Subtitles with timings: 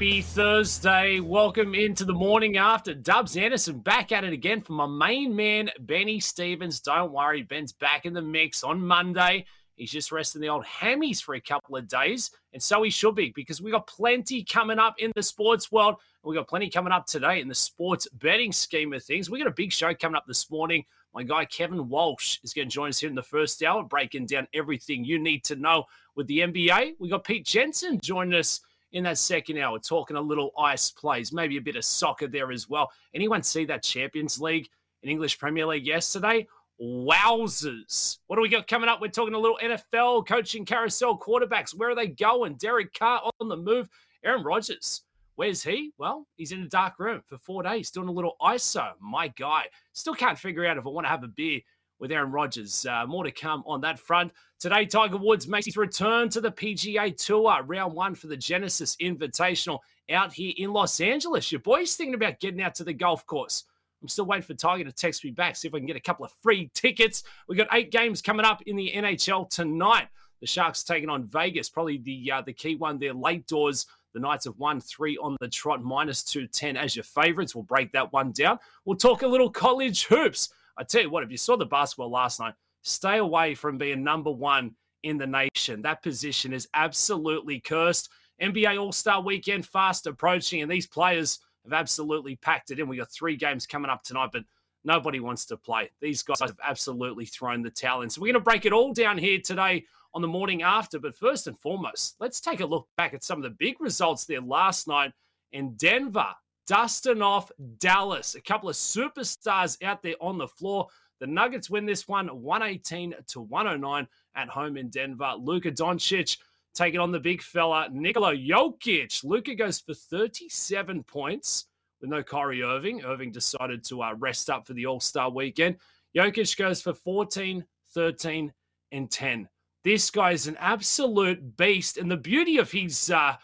[0.00, 1.20] Happy Thursday.
[1.20, 2.94] Welcome into the morning after.
[2.94, 6.80] Dubbs Anderson back at it again for my main man, Benny Stevens.
[6.80, 9.44] Don't worry, Ben's back in the mix on Monday.
[9.76, 13.14] He's just resting the old hammies for a couple of days, and so he should
[13.14, 15.96] be because we got plenty coming up in the sports world.
[16.24, 19.28] We got plenty coming up today in the sports betting scheme of things.
[19.28, 20.82] We got a big show coming up this morning.
[21.12, 24.24] My guy Kevin Walsh is going to join us here in the first hour, breaking
[24.24, 26.94] down everything you need to know with the NBA.
[26.98, 28.62] We got Pete Jensen joining us
[28.92, 32.52] in that second hour, talking a little ice plays, maybe a bit of soccer there
[32.52, 32.90] as well.
[33.14, 34.68] Anyone see that Champions League
[35.02, 36.46] and English Premier League yesterday?
[36.82, 38.18] Wowzers.
[38.26, 39.00] What do we got coming up?
[39.00, 41.74] We're talking a little NFL coaching carousel quarterbacks.
[41.74, 42.54] Where are they going?
[42.54, 43.88] Derek Carr on the move.
[44.24, 45.02] Aaron Rodgers.
[45.36, 45.92] Where's he?
[45.96, 48.92] Well, he's in a dark room for four days doing a little ISO.
[49.00, 49.66] My guy.
[49.92, 51.60] Still can't figure out if I want to have a beer
[52.00, 52.84] with Aaron Rodgers.
[52.86, 54.32] Uh, more to come on that front.
[54.58, 58.96] Today, Tiger Woods makes his return to the PGA Tour, round one for the Genesis
[58.96, 59.78] Invitational
[60.10, 61.52] out here in Los Angeles.
[61.52, 63.64] Your boy's thinking about getting out to the golf course.
[64.02, 66.00] I'm still waiting for Tiger to text me back, see if I can get a
[66.00, 67.22] couple of free tickets.
[67.46, 70.08] We've got eight games coming up in the NHL tonight.
[70.40, 73.86] The Sharks taking on Vegas, probably the uh, the key one there, late doors.
[74.14, 77.54] The Knights have won three on the trot, minus 210 as your favorites.
[77.54, 78.58] We'll break that one down.
[78.84, 80.48] We'll talk a little college hoops.
[80.80, 84.02] I tell you what, if you saw the basketball last night, stay away from being
[84.02, 85.82] number one in the nation.
[85.82, 88.08] That position is absolutely cursed.
[88.40, 92.88] NBA All Star weekend fast approaching, and these players have absolutely packed it in.
[92.88, 94.44] We got three games coming up tonight, but
[94.82, 95.90] nobody wants to play.
[96.00, 98.08] These guys have absolutely thrown the towel in.
[98.08, 100.98] So we're going to break it all down here today on the morning after.
[100.98, 104.24] But first and foremost, let's take a look back at some of the big results
[104.24, 105.12] there last night
[105.52, 106.34] in Denver
[106.66, 108.34] dusting off Dallas.
[108.34, 110.86] A couple of superstars out there on the floor.
[111.20, 115.34] The Nuggets win this one 118 to 109 at home in Denver.
[115.38, 116.38] Luka Doncic
[116.74, 119.24] taking on the big fella, Nikola Jokic.
[119.24, 121.66] Luka goes for 37 points
[122.00, 123.04] with no Kyrie Irving.
[123.04, 125.76] Irving decided to uh, rest up for the All Star weekend.
[126.16, 128.52] Jokic goes for 14, 13,
[128.92, 129.48] and 10.
[129.84, 131.98] This guy is an absolute beast.
[131.98, 133.36] And the beauty of his uh,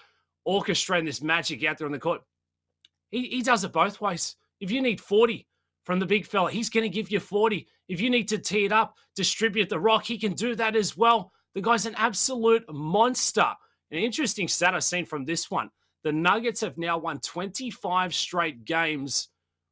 [0.46, 2.22] orchestrating this magic out there on the court,
[3.10, 4.36] he, he does it both ways.
[4.60, 5.46] If you need 40
[5.84, 7.66] from the big fella, he's going to give you 40.
[7.88, 10.96] If you need to tee it up, distribute the rock, he can do that as
[10.96, 11.32] well.
[11.54, 13.52] The guy's an absolute monster.
[13.90, 15.70] An interesting stat I've seen from this one
[16.04, 19.28] the Nuggets have now won 25 straight games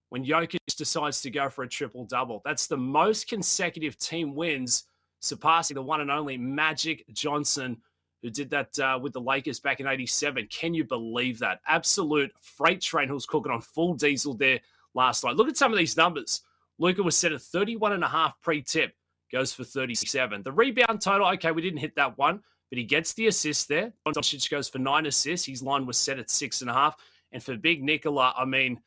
[0.08, 2.42] when Jokic decides to go for a triple double.
[2.44, 4.84] That's the most consecutive team wins,
[5.20, 7.76] surpassing the one and only Magic Johnson
[8.24, 10.48] who did that uh, with the Lakers back in 87.
[10.50, 11.60] Can you believe that?
[11.68, 14.60] Absolute freight train who was cooking on full diesel there
[14.94, 15.36] last night.
[15.36, 16.40] Look at some of these numbers.
[16.78, 18.94] Luka was set at 31 and a half pre-tip,
[19.30, 20.42] goes for 37.
[20.42, 22.40] The rebound total, okay, we didn't hit that one,
[22.70, 23.92] but he gets the assist there.
[24.08, 25.46] Doncic goes for nine assists.
[25.46, 26.96] His line was set at six and a half.
[27.30, 28.80] And for Big Nikola, I mean,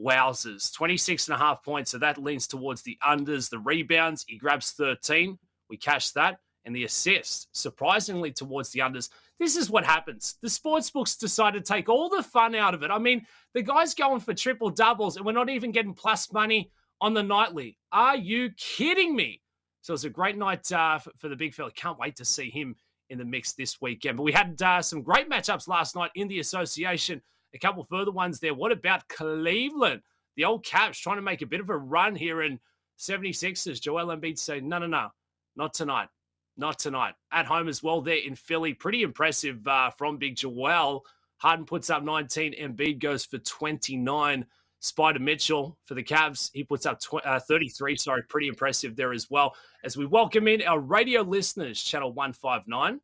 [0.00, 1.90] wowzers, 26 and a half points.
[1.90, 3.50] So that leans towards the unders.
[3.50, 5.40] The rebounds, he grabs 13.
[5.68, 9.08] We cash that and the assist, surprisingly towards the unders.
[9.38, 10.36] This is what happens.
[10.42, 12.90] The sports books decide to take all the fun out of it.
[12.90, 16.70] I mean, the guy's going for triple doubles, and we're not even getting plus money
[17.00, 17.78] on the nightly.
[17.92, 19.40] Are you kidding me?
[19.82, 21.70] So it's a great night uh, for, the big fella.
[21.70, 22.74] Can't wait to see him
[23.08, 24.16] in the mix this weekend.
[24.16, 27.22] But we had uh, some great matchups last night in the association.
[27.54, 28.54] A couple further ones there.
[28.54, 30.02] What about Cleveland?
[30.36, 32.58] The old Cavs trying to make a bit of a run here in
[32.98, 33.80] 76ers.
[33.80, 35.08] Joel Embiid say, no, no, no,
[35.54, 36.08] not tonight.
[36.56, 37.14] Not tonight.
[37.30, 38.72] At home as well, there in Philly.
[38.72, 41.04] Pretty impressive uh, from Big Joel.
[41.38, 42.54] Harden puts up 19.
[42.54, 44.46] Embiid goes for 29.
[44.82, 47.96] Spida Mitchell for the Cavs, he puts up tw- uh, 33.
[47.96, 49.54] Sorry, pretty impressive there as well.
[49.84, 53.00] As we welcome in our radio listeners, Channel 159.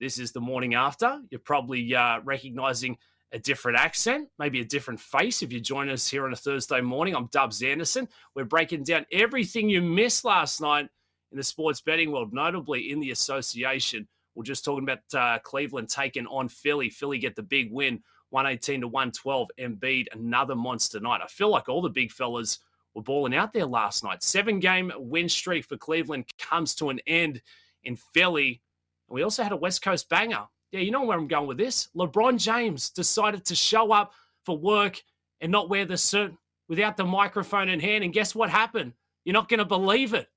[0.00, 1.20] This is the morning after.
[1.30, 2.96] You're probably uh, recognizing
[3.32, 6.80] a different accent, maybe a different face if you join us here on a Thursday
[6.80, 7.14] morning.
[7.14, 8.08] I'm Dubbs Anderson.
[8.34, 10.88] We're breaking down everything you missed last night
[11.36, 14.08] in the sports betting world, notably in the association.
[14.34, 16.88] We're just talking about uh, Cleveland taking on Philly.
[16.88, 19.48] Philly get the big win, 118 to 112.
[19.58, 21.20] Embiid, another monster night.
[21.22, 22.60] I feel like all the big fellas
[22.94, 24.22] were balling out there last night.
[24.22, 27.42] Seven game win streak for Cleveland comes to an end
[27.84, 28.62] in Philly.
[29.10, 30.46] We also had a West Coast banger.
[30.72, 31.90] Yeah, you know where I'm going with this.
[31.94, 34.14] LeBron James decided to show up
[34.46, 35.02] for work
[35.42, 36.34] and not wear the suit
[36.70, 38.04] without the microphone in hand.
[38.04, 38.94] And guess what happened?
[39.26, 40.30] You're not going to believe it.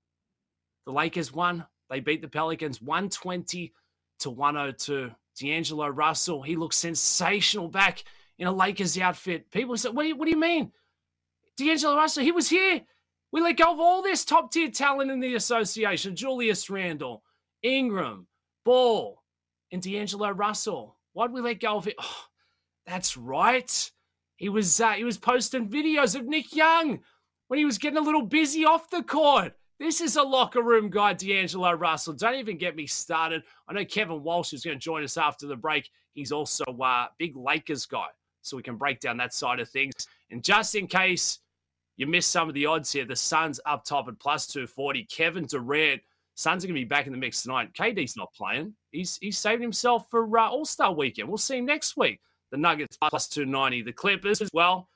[0.86, 1.66] The Lakers won.
[1.90, 3.74] They beat the Pelicans 120
[4.20, 5.12] to 102.
[5.40, 8.04] D'Angelo Russell, he looks sensational back
[8.38, 9.50] in a Lakers outfit.
[9.52, 10.72] People said, what do you, what do you mean?
[11.58, 12.82] D'Angelo Russell, he was here.
[13.32, 17.24] We let go of all this top tier talent in the association Julius Randle,
[17.62, 18.28] Ingram,
[18.66, 19.22] Ball,
[19.72, 20.98] and D'Angelo Russell.
[21.14, 21.96] Why'd we let go of it?
[22.00, 22.26] Oh,
[22.86, 23.92] that's right.
[24.38, 27.02] He was uh, he was posting videos of Nick Young
[27.50, 29.54] when he was getting a little busy off the court.
[29.80, 32.12] This is a locker room guy, D'Angelo Russell.
[32.12, 33.44] Don't even get me started.
[33.66, 35.90] I know Kevin Walsh is going to join us after the break.
[36.14, 38.08] He's also a uh, big Lakers guy,
[38.42, 39.94] so we can break down that side of things.
[40.32, 41.40] And just in case
[41.96, 45.06] you missed some of the odds here, the Suns up top at plus 240.
[45.06, 46.02] Kevin Durant,
[46.36, 47.74] Suns are going to be back in the mix tonight.
[47.74, 48.74] KD's not playing.
[48.92, 51.30] He's he's saving himself for uh, All Star weekend.
[51.30, 52.20] We'll see him next week.
[52.52, 53.84] The Nuggets plus 290.
[53.84, 54.90] The Clippers as well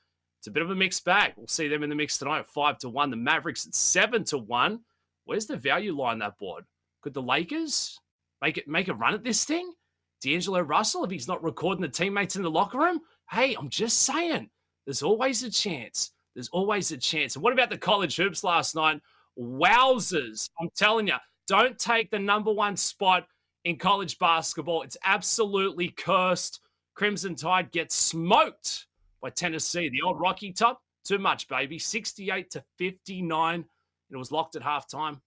[0.44, 1.32] it's a bit of a mixed bag.
[1.38, 3.08] We'll see them in the mix tonight, five to one.
[3.08, 4.80] The Mavericks at seven to one.
[5.24, 6.64] Where's the value line that board?
[7.00, 7.98] Could the Lakers
[8.42, 9.72] make it make a run at this thing?
[10.20, 13.00] D'Angelo Russell, if he's not recording the teammates in the locker room,
[13.30, 14.50] hey, I'm just saying,
[14.84, 16.10] there's always a chance.
[16.34, 17.36] There's always a chance.
[17.36, 19.00] And what about the college hoops last night?
[19.38, 20.50] Wowzers!
[20.60, 23.26] I'm telling you, don't take the number one spot
[23.64, 24.82] in college basketball.
[24.82, 26.60] It's absolutely cursed.
[26.94, 28.88] Crimson Tide gets smoked
[29.24, 29.88] by Tennessee.
[29.88, 31.78] The old Rocky top, too much, baby.
[31.78, 33.64] 68 to 59.
[34.10, 35.18] It was locked at halftime.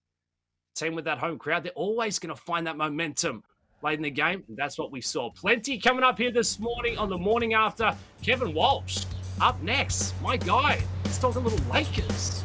[0.76, 3.42] Team with that home crowd, they're always going to find that momentum
[3.82, 4.44] late in the game.
[4.46, 5.30] And that's what we saw.
[5.32, 7.92] Plenty coming up here this morning on the morning after.
[8.22, 9.04] Kevin Walsh
[9.40, 10.14] up next.
[10.22, 10.80] My guy.
[11.04, 12.44] Let's talk a little Lakers.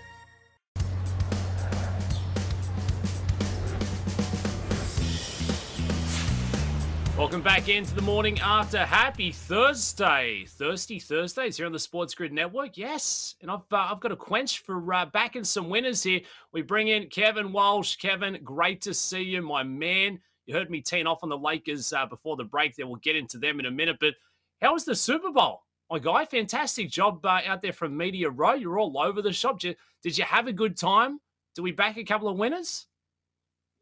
[7.21, 8.79] Welcome back into the morning after.
[8.79, 12.79] Happy Thursday, thirsty Thursdays here on the Sports Grid Network.
[12.79, 16.21] Yes, and I've uh, I've got a quench for uh, backing some winners here.
[16.51, 17.97] We bring in Kevin Walsh.
[17.97, 20.19] Kevin, great to see you, my man.
[20.47, 22.75] You heard me teeing off on the Lakers uh, before the break.
[22.75, 23.97] There, we'll get into them in a minute.
[23.99, 24.15] But
[24.59, 26.25] how was the Super Bowl, my guy?
[26.25, 28.55] Fantastic job uh, out there from Media Row.
[28.55, 29.59] You're all over the shop.
[29.59, 31.19] Did you, did you have a good time?
[31.53, 32.87] Do we back a couple of winners?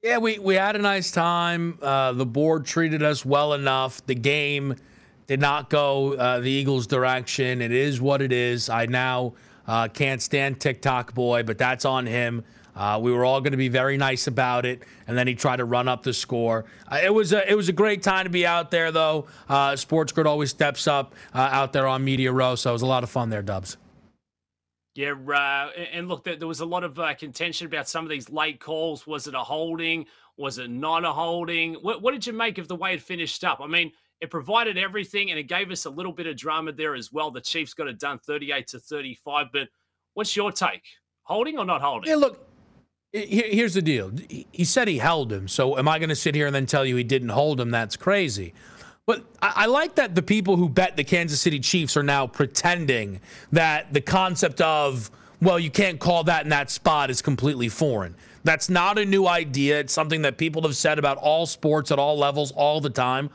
[0.02, 1.78] Yeah, we, we had a nice time.
[1.82, 4.06] Uh, the board treated us well enough.
[4.06, 4.76] The game
[5.28, 7.62] did not go uh, the Eagles' direction.
[7.62, 8.70] It is what it is.
[8.70, 9.34] I now
[9.68, 12.46] uh, can't stand TikTok boy, but that's on him.
[12.78, 15.58] Uh, we were all going to be very nice about it, and then he tried
[15.58, 16.64] to run up the score.
[16.90, 19.28] Uh, it was a it was a great time to be out there, though.
[19.50, 22.86] Uh, Sports Grid always steps up out there on Media Row, so it was a
[22.86, 23.76] lot of fun there, Dubbs.
[24.96, 28.30] Yeah, uh, and look, there was a lot of uh, contention about some of these
[28.30, 29.08] late calls.
[29.08, 30.06] Was it a holding?
[30.38, 31.76] Was it not a holding?
[31.76, 33.62] What, what, did you make of the way it finished up?
[33.62, 36.96] I mean, it provided everything, and it gave us a little bit of drama there
[36.96, 37.32] as well.
[37.32, 39.48] The Chiefs got it done, thirty-eight to thirty-five.
[39.54, 39.70] But
[40.16, 40.84] what's your take?
[41.24, 42.10] Holding or not holding?
[42.10, 42.48] Yeah, look.
[43.12, 44.12] Here's the deal.
[44.52, 45.48] He said he held him.
[45.48, 47.72] So am I going to sit here and then tell you he didn't hold him?
[47.72, 48.54] That's crazy.
[49.10, 53.22] But I, like that the people who bet the Kansas City Chiefs are now pretending
[53.52, 55.10] that the concept of,
[55.42, 58.14] well, you can't call that in that spot is completely foreign.
[58.44, 59.80] That's not a new idea.
[59.80, 63.32] It's something that people have said about all sports at all levels all the time.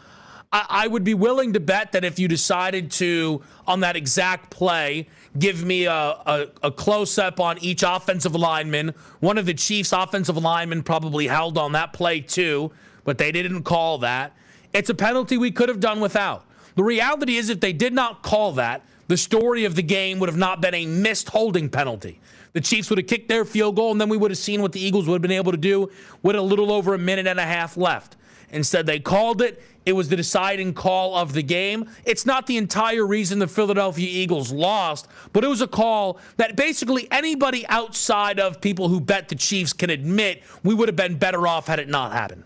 [0.53, 4.51] I, I would be willing to bet that if you decided to, on that exact
[4.51, 5.09] play,
[5.41, 9.93] give me a, a, a close up on each offensive lineman, one of the Chiefs'
[9.93, 12.71] offensive linemen probably held on that play too,
[13.03, 14.37] but they didn't call that.
[14.75, 16.45] It's a penalty we could have done without.
[16.75, 20.29] The reality is, if they did not call that, the story of the game would
[20.29, 22.21] have not been a missed holding penalty.
[22.55, 24.73] The Chiefs would have kicked their field goal, and then we would have seen what
[24.73, 25.91] the Eagles would have been able to do
[26.23, 28.17] with a little over a minute and a half left.
[28.51, 29.63] Instead, they called it.
[29.87, 31.91] It was the deciding call of the game.
[32.05, 36.57] It's not the entire reason the Philadelphia Eagles lost, but it was a call that
[36.57, 41.17] basically anybody outside of people who bet the Chiefs can admit we would have been
[41.17, 42.45] better off had it not happened.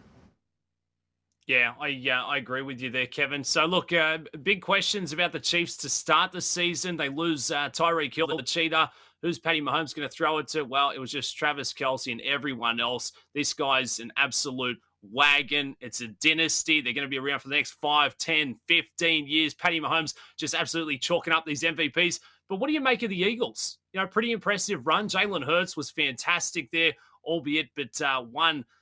[1.49, 3.43] Yeah, I yeah, I agree with you there, Kevin.
[3.43, 6.95] So look, uh, big questions about the Chiefs to start the season.
[6.95, 8.91] They lose uh, Tyreek Hill, the Cheetah.
[9.23, 10.63] Who's Patty Mahomes going to throw it to?
[10.63, 13.13] Well, it was just Travis Kelce and everyone else.
[13.35, 15.75] This guy's an absolute wagon.
[15.81, 16.83] It's a dynasty.
[16.83, 19.55] They're going to be around for the next 5, 10, 15 years.
[19.55, 22.21] Patty Mahomes just absolutely chalking up these MVPs.
[22.51, 23.79] But what do you make of the Eagles?
[23.95, 25.09] You know, pretty impressive run.
[25.09, 26.93] Jalen Hurts was fantastic there,
[27.25, 28.67] albeit but uh, one–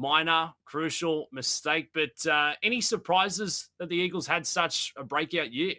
[0.00, 1.90] minor, crucial mistake.
[1.92, 5.74] But uh, any surprises that the Eagles had such a breakout year?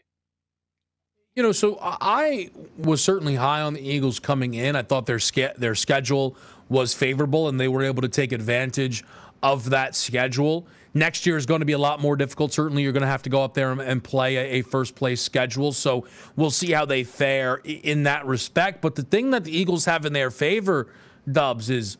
[1.36, 4.75] You know, so I was certainly high on the Eagles coming in.
[4.75, 5.20] I thought their
[5.58, 6.36] their schedule
[6.70, 9.04] was favorable, and they were able to take advantage
[9.42, 10.68] of that schedule.
[10.94, 12.51] Next year is going to be a lot more difficult.
[12.51, 15.72] Certainly, you're going to have to go up there and play a first place schedule.
[15.72, 18.82] So we'll see how they fare in that respect.
[18.82, 20.88] But the thing that the Eagles have in their favor,
[21.32, 21.98] Dubbs, is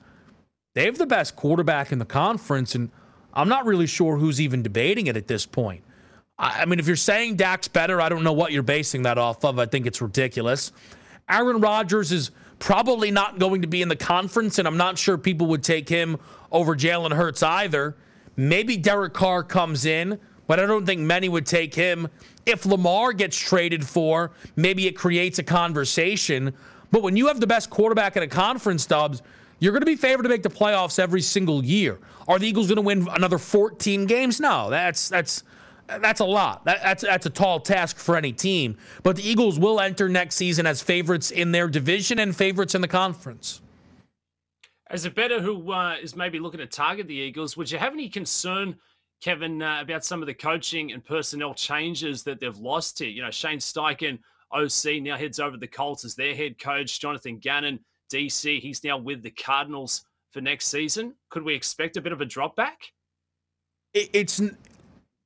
[0.74, 2.76] they have the best quarterback in the conference.
[2.76, 2.90] And
[3.34, 5.84] I'm not really sure who's even debating it at this point.
[6.38, 9.46] I mean, if you're saying Dak's better, I don't know what you're basing that off
[9.46, 9.60] of.
[9.60, 10.72] I think it's ridiculous.
[11.30, 15.18] Aaron Rodgers is probably not going to be in the conference, and I'm not sure
[15.18, 16.18] people would take him
[16.52, 17.96] over Jalen Hurts either.
[18.36, 22.08] Maybe Derek Carr comes in, but I don't think many would take him.
[22.46, 26.54] If Lamar gets traded for, maybe it creates a conversation.
[26.90, 29.22] But when you have the best quarterback in a conference, Dubbs,
[29.62, 32.00] you're going to be favored to make the playoffs every single year.
[32.28, 34.40] Are the Eagles going to win another 14 games?
[34.40, 35.44] No, that's that's
[35.88, 36.66] that's a lot.
[36.66, 38.76] That, that's that's a tall task for any team.
[39.04, 42.82] But the Eagles will enter next season as favorites in their division and favorites in
[42.82, 43.62] the conference.
[44.90, 47.94] As a bettor who uh, is maybe looking to target the Eagles, would you have
[47.94, 48.76] any concern,
[49.22, 53.10] Kevin, uh, about some of the coaching and personnel changes that they've lost here?
[53.10, 54.18] You know, Shane Steichen,
[54.52, 57.00] OC, now heads over to the Colts as their head coach.
[57.00, 57.80] Jonathan Gannon,
[58.12, 61.16] DC, he's now with the Cardinals for next season.
[61.30, 62.92] Could we expect a bit of a drop back?
[63.94, 64.42] It's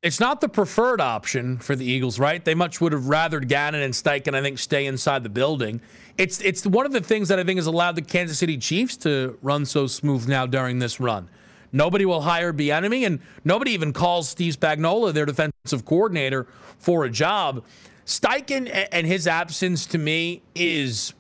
[0.02, 2.44] it's not the preferred option for the Eagles, right?
[2.44, 5.82] They much would have rather Gannon and Steichen, I think, stay inside the building.
[6.18, 8.98] It's it's one of the things that I think has allowed the Kansas City Chiefs
[8.98, 11.30] to run so smooth now during this run.
[11.72, 17.10] Nobody will hire Bieniemy, and nobody even calls Steve Spagnuolo, their defensive coordinator, for a
[17.10, 17.64] job.
[18.06, 21.14] Steichen and his absence to me is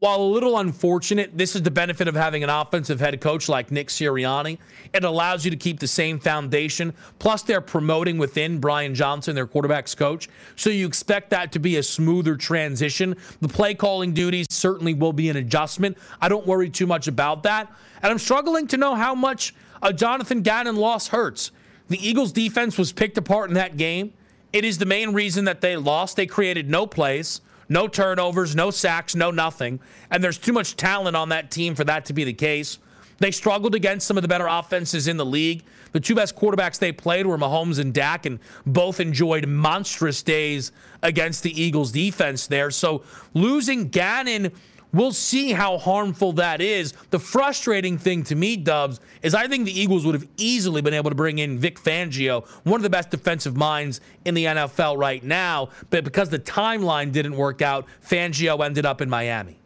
[0.00, 3.72] while a little unfortunate, this is the benefit of having an offensive head coach like
[3.72, 4.58] Nick Sirianni.
[4.94, 6.94] It allows you to keep the same foundation.
[7.18, 10.28] Plus, they're promoting within Brian Johnson, their quarterback's coach.
[10.54, 13.16] So you expect that to be a smoother transition.
[13.40, 15.98] The play calling duties certainly will be an adjustment.
[16.20, 17.68] I don't worry too much about that.
[18.00, 19.52] And I'm struggling to know how much
[19.82, 21.50] a Jonathan Gannon loss hurts.
[21.88, 24.12] The Eagles' defense was picked apart in that game.
[24.52, 26.16] It is the main reason that they lost.
[26.16, 29.80] They created no plays no turnovers, no sacks, no nothing.
[30.10, 32.78] And there's too much talent on that team for that to be the case.
[33.18, 35.64] They struggled against some of the better offenses in the league.
[35.92, 40.70] The two best quarterbacks they played were Mahomes and Dak, and both enjoyed monstrous days
[41.02, 42.70] against the Eagles defense there.
[42.70, 43.02] So
[43.34, 44.52] losing Gannon
[44.92, 46.92] We'll see how harmful that is.
[47.10, 50.94] The frustrating thing to me, Dubs, is I think the Eagles would have easily been
[50.94, 54.96] able to bring in Vic Fangio, one of the best defensive minds in the NFL
[54.96, 55.68] right now.
[55.90, 59.58] But because the timeline didn't work out, Fangio ended up in Miami.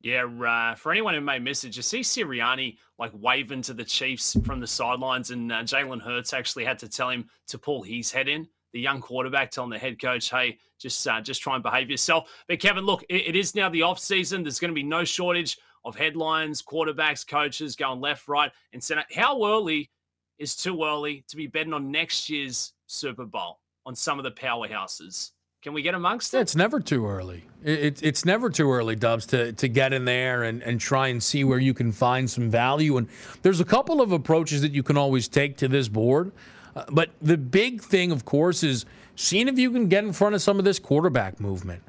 [0.00, 3.84] Yeah, uh, for anyone who may miss it, you see Sirianni like waving to the
[3.84, 7.82] Chiefs from the sidelines, and uh, Jalen Hurts actually had to tell him to pull
[7.82, 11.54] his head in the young quarterback telling the head coach, "Hey, just uh, just try
[11.54, 14.42] and behave yourself." But Kevin, look, it, it is now the off season.
[14.42, 19.04] There's going to be no shortage of headlines, quarterbacks, coaches going left, right, and center.
[19.14, 19.90] How early
[20.38, 24.30] is too early to be betting on next year's Super Bowl on some of the
[24.32, 25.30] powerhouses?
[25.62, 26.40] Can we get amongst it?
[26.40, 27.44] It's never too early.
[27.62, 31.22] It, it's never too early, Dubbs, to, to get in there and, and try and
[31.22, 32.96] see where you can find some value.
[32.96, 33.08] And
[33.42, 36.32] there's a couple of approaches that you can always take to this board.
[36.74, 40.34] Uh, but the big thing, of course, is seeing if you can get in front
[40.34, 41.82] of some of this quarterback movement.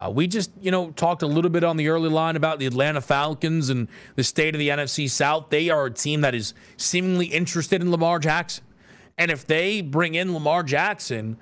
[0.00, 2.66] Uh, we just, you know, talked a little bit on the early line about the
[2.66, 5.50] Atlanta Falcons and the state of the NFC South.
[5.50, 8.64] They are a team that is seemingly interested in Lamar Jackson.
[9.16, 11.36] And if they bring in Lamar Jackson,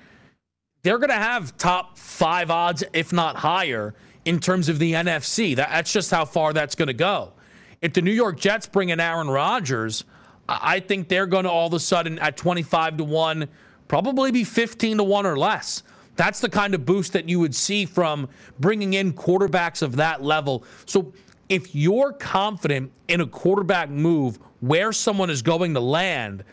[0.83, 5.57] they're going to have top five odds, if not higher, in terms of the NFC.
[5.57, 7.33] That, that's just how far that's going to go.
[7.81, 10.05] If the New York Jets bring in Aaron Rodgers,
[10.49, 13.49] I think they're going to all of a sudden at 25 to 1
[13.89, 15.83] probably be 15 to 1 or less.
[16.17, 18.29] That's the kind of boost that you would see from
[18.61, 20.65] bringing in quarterbacks of that level.
[20.87, 21.13] So
[21.49, 26.45] if you're confident in a quarterback move where someone is going to land,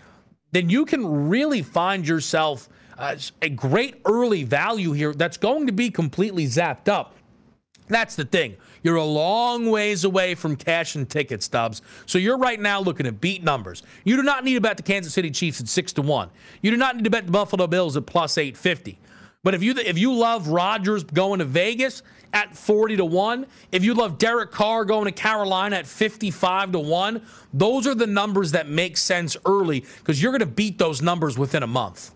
[0.51, 5.73] then you can really find yourself uh, a great early value here that's going to
[5.73, 7.15] be completely zapped up.
[7.87, 8.57] That's the thing.
[8.83, 11.81] You're a long ways away from cash and ticket stubs.
[12.05, 13.83] So you're right now looking at beat numbers.
[14.03, 16.29] You do not need to bet the Kansas City Chiefs at 6 to 1.
[16.61, 18.99] You do not need to bet the Buffalo Bills at plus 850.
[19.43, 23.83] But if you if you love Rodgers going to Vegas at 40 to 1, if
[23.83, 27.21] you love Derek Carr going to Carolina at 55 to 1,
[27.53, 31.37] those are the numbers that make sense early because you're going to beat those numbers
[31.37, 32.11] within a month.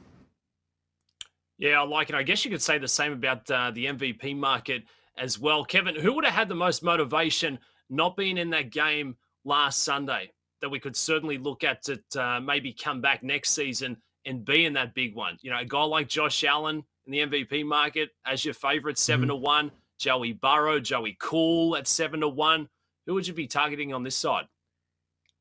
[1.58, 2.16] Yeah, I like it.
[2.16, 4.84] I guess you could say the same about uh, the MVP market
[5.18, 5.64] as well.
[5.64, 9.16] Kevin, who would have had the most motivation not being in that game
[9.46, 13.98] last Sunday that we could certainly look at to uh, maybe come back next season
[14.26, 15.38] and be in that big one?
[15.42, 19.24] You know, a guy like Josh Allen, in the MVP market as your favorite, 7
[19.24, 19.30] Mm-hmm.
[19.30, 19.72] to 1.
[20.00, 22.68] Joey Burrow, Joey Cool at 7 to 1.
[23.06, 24.46] Who would you be targeting on this side?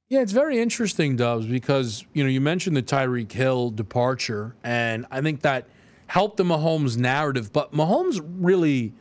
[0.09, 5.07] Yeah, it's very interesting, Dubbs, because you know you mentioned the Tyreek Hill departure, and
[5.11, 5.69] I think that
[6.09, 7.51] helped the Mahomes narrative.
[7.53, 8.93] But Mahomes really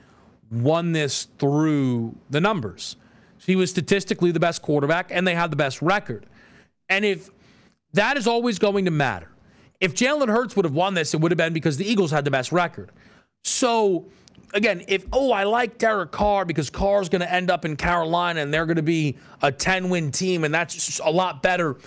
[0.52, 2.98] won this through the numbers.
[3.46, 6.26] He was statistically the best quarterback, and they had the best record.
[6.90, 7.30] And if
[7.94, 9.30] that is always going to matter,
[9.80, 12.24] if Jalen Hurts would have won this, it would have been because the Eagles had
[12.24, 12.92] the best record.
[13.44, 14.06] So
[14.54, 18.42] again, if oh I like Derek Carr because Carr's going to end up in Carolina
[18.42, 21.78] and they're going to be a 10 win team and that's a lot better.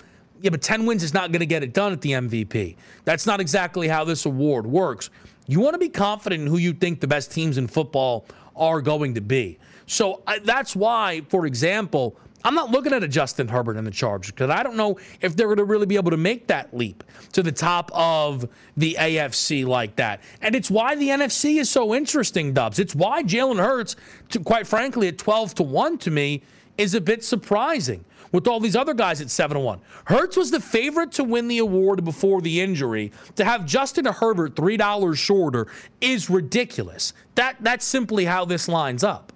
[0.41, 2.75] Yeah, but 10 wins is not going to get it done at the MVP.
[3.05, 5.09] That's not exactly how this award works.
[5.47, 8.25] You want to be confident in who you think the best teams in football
[8.55, 9.59] are going to be.
[9.87, 13.91] So I, that's why, for example, I'm not looking at a Justin Herbert in the
[13.91, 16.75] Chargers because I don't know if they're going to really be able to make that
[16.75, 18.47] leap to the top of
[18.77, 20.21] the AFC like that.
[20.41, 22.77] And it's why the NFC is so interesting, Dubbs.
[22.77, 23.95] It's why Jalen Hurts,
[24.29, 26.43] to, quite frankly, at 12 to 1 to me,
[26.77, 29.81] is a bit surprising with all these other guys at 7 to 1.
[30.05, 33.11] Hurts was the favorite to win the award before the injury.
[33.35, 35.67] To have Justin Herbert $3 shorter
[36.01, 37.13] is ridiculous.
[37.35, 39.31] That That's simply how this lines up.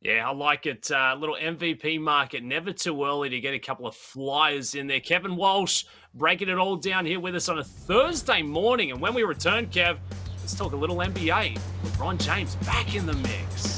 [0.00, 0.90] Yeah, I like it.
[0.90, 5.00] Uh, little MVP market, never too early to get a couple of flyers in there.
[5.00, 8.92] Kevin Walsh breaking it all down here with us on a Thursday morning.
[8.92, 9.98] And when we return, Kev,
[10.38, 11.58] let's talk a little NBA.
[11.84, 13.77] LeBron James back in the mix.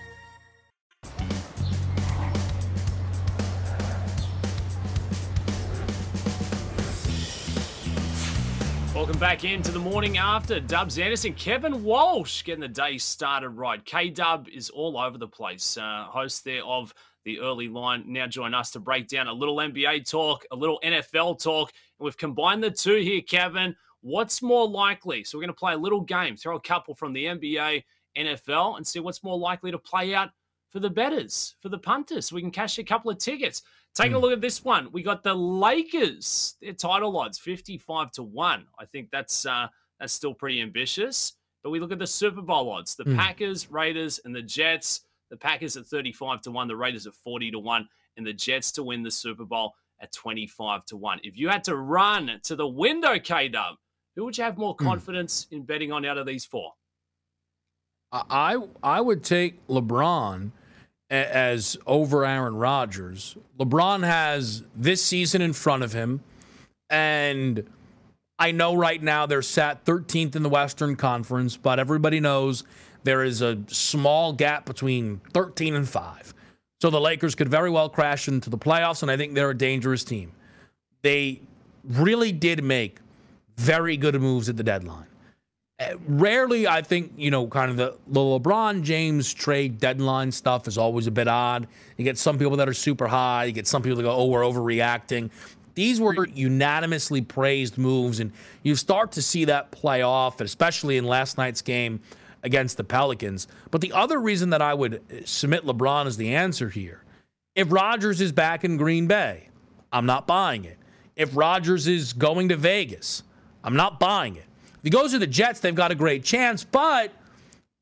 [9.01, 10.59] Welcome back into the morning after.
[10.59, 13.83] Dubbs Anderson, Kevin Walsh getting the day started right.
[13.83, 15.75] K Dub is all over the place.
[15.75, 16.93] Uh, host there of
[17.25, 18.03] the early line.
[18.05, 21.71] Now join us to break down a little NBA talk, a little NFL talk.
[21.97, 23.75] We've combined the two here, Kevin.
[24.01, 25.23] What's more likely?
[25.23, 27.83] So we're going to play a little game, throw a couple from the NBA,
[28.15, 30.29] NFL, and see what's more likely to play out
[30.69, 32.27] for the bettors, for the punters.
[32.27, 33.63] So we can cash a couple of tickets.
[33.93, 36.55] Taking a look at this one, we got the Lakers.
[36.61, 38.65] Their title odds fifty-five to one.
[38.79, 39.67] I think that's uh,
[39.99, 41.33] that's still pretty ambitious.
[41.63, 43.17] But we look at the Super Bowl odds: the Mm.
[43.17, 45.01] Packers, Raiders, and the Jets.
[45.29, 48.71] The Packers at thirty-five to one, the Raiders at forty to one, and the Jets
[48.73, 51.19] to win the Super Bowl at twenty-five to one.
[51.23, 53.75] If you had to run to the window, K Dub,
[54.15, 54.85] who would you have more Mm.
[54.85, 56.71] confidence in betting on out of these four?
[58.13, 60.51] I I would take LeBron
[61.11, 63.35] as over Aaron Rodgers.
[63.59, 66.21] LeBron has this season in front of him,
[66.89, 67.67] and
[68.39, 72.63] I know right now they're sat 13th in the Western Conference, but everybody knows
[73.03, 76.33] there is a small gap between 13 and 5.
[76.81, 79.57] So the Lakers could very well crash into the playoffs, and I think they're a
[79.57, 80.31] dangerous team.
[81.01, 81.41] They
[81.83, 82.99] really did make
[83.57, 85.07] very good moves at the deadline
[86.07, 90.77] rarely I think, you know, kind of the, the LeBron James trade deadline stuff is
[90.77, 91.67] always a bit odd.
[91.97, 94.27] You get some people that are super high, you get some people that go, oh,
[94.27, 95.29] we're overreacting.
[95.73, 98.31] These were unanimously praised moves, and
[98.63, 102.01] you start to see that play off, especially in last night's game
[102.43, 103.47] against the Pelicans.
[103.69, 107.03] But the other reason that I would uh, submit LeBron as the answer here,
[107.55, 109.49] if Rodgers is back in Green Bay,
[109.91, 110.77] I'm not buying it.
[111.15, 113.23] If Rodgers is going to Vegas,
[113.63, 114.45] I'm not buying it.
[114.81, 117.13] If he goes to the Jets, they've got a great chance, but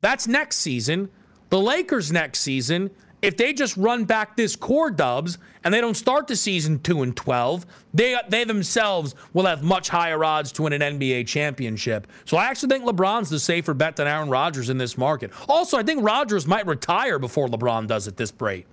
[0.01, 1.09] that's next season.
[1.49, 5.95] The Lakers next season, if they just run back this core Dubbs and they don't
[5.95, 10.63] start the season 2 and 12, they they themselves will have much higher odds to
[10.63, 12.07] win an NBA championship.
[12.25, 15.31] So I actually think LeBron's the safer bet than Aaron Rodgers in this market.
[15.47, 18.67] Also, I think Rodgers might retire before LeBron does at this rate.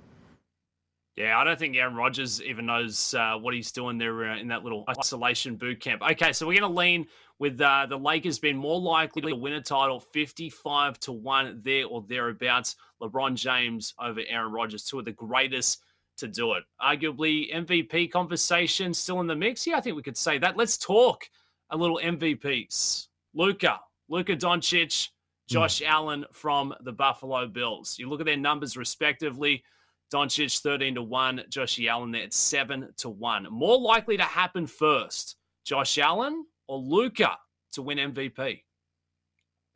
[1.16, 4.48] Yeah, I don't think Aaron Rodgers even knows uh, what he's doing there uh, in
[4.48, 6.02] that little isolation boot camp.
[6.02, 7.06] Okay, so we're going to lean
[7.38, 11.86] with uh, the Lakers being more likely to win a title, 55 to 1 there
[11.86, 12.76] or thereabouts.
[13.00, 15.82] LeBron James over Aaron Rodgers, two of the greatest
[16.18, 16.64] to do it.
[16.82, 19.66] Arguably, MVP conversation still in the mix.
[19.66, 20.58] Yeah, I think we could say that.
[20.58, 21.28] Let's talk
[21.70, 23.08] a little MVPs.
[23.34, 25.08] Luka, Luka Doncic,
[25.48, 27.98] Josh Allen from the Buffalo Bills.
[27.98, 29.62] You look at their numbers respectively.
[30.12, 33.48] Doncic 13 to 1, Josh Allen there at 7 to 1.
[33.50, 37.36] More likely to happen first, Josh Allen or Luka
[37.72, 38.62] to win MVP?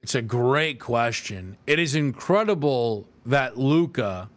[0.02, 1.56] It's a great question.
[1.66, 4.30] It is incredible that Luka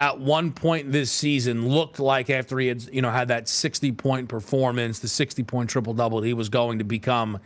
[0.00, 3.92] at one point this season looked like after he had, you know, had that 60
[3.92, 7.38] point performance, the 60 point triple double, he was going to become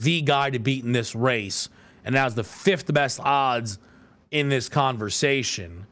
[0.00, 1.68] the guy to beat in this race
[2.04, 3.78] and has the fifth best odds
[4.30, 5.86] in this conversation.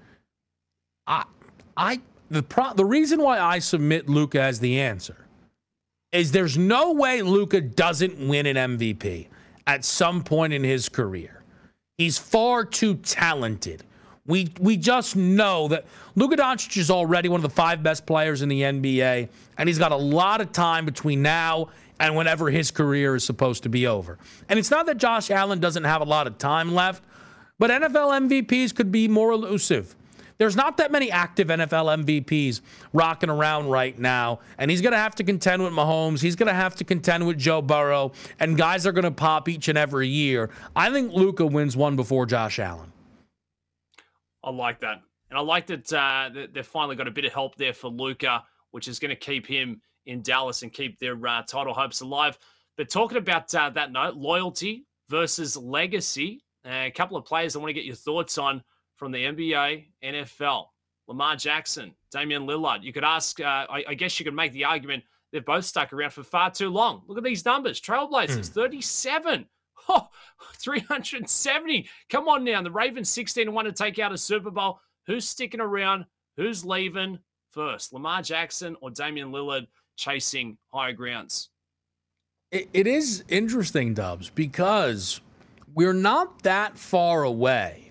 [1.10, 1.24] I,
[1.76, 5.16] I, the pro, the reason why I submit Luka as the answer
[6.12, 9.26] is there's no way Luka doesn't win an MVP
[9.66, 11.42] at some point in his career.
[11.98, 13.82] He's far too talented.
[14.26, 18.42] We we just know that Luka Doncic is already one of the five best players
[18.42, 21.68] in the NBA, and he's got a lot of time between now
[21.98, 24.18] and whenever his career is supposed to be over.
[24.48, 27.02] And it's not that Josh Allen doesn't have a lot of time left,
[27.58, 29.96] but NFL MVPs could be more elusive.
[30.40, 32.62] There's not that many active NFL MVPs
[32.94, 36.22] rocking around right now, and he's going to have to contend with Mahomes.
[36.22, 39.50] He's going to have to contend with Joe Burrow, and guys are going to pop
[39.50, 40.48] each and every year.
[40.74, 42.90] I think Luka wins one before Josh Allen.
[44.42, 45.02] I like that.
[45.28, 48.42] And I like that uh, they've finally got a bit of help there for Luka,
[48.70, 52.38] which is going to keep him in Dallas and keep their uh, title hopes alive.
[52.78, 57.58] But talking about uh, that note, loyalty versus legacy, uh, a couple of players I
[57.58, 58.64] want to get your thoughts on
[59.00, 60.66] from the NBA, NFL.
[61.08, 62.82] Lamar Jackson, Damian Lillard.
[62.84, 65.92] You could ask, uh, I, I, guess you could make the argument they've both stuck
[65.92, 67.02] around for far too long.
[67.08, 68.48] Look at these numbers Trailblazers, mm.
[68.48, 69.46] 37.
[69.88, 70.08] Oh,
[70.58, 71.88] 370.
[72.10, 72.62] Come on now.
[72.62, 74.78] The Ravens 16 1 to take out a Super Bowl.
[75.06, 76.04] Who's sticking around?
[76.36, 77.18] Who's leaving
[77.50, 77.94] first?
[77.94, 81.48] Lamar Jackson or Damian Lillard chasing higher grounds?
[82.52, 85.22] it, it is interesting, Dubbs, because
[85.74, 87.89] we're not that far away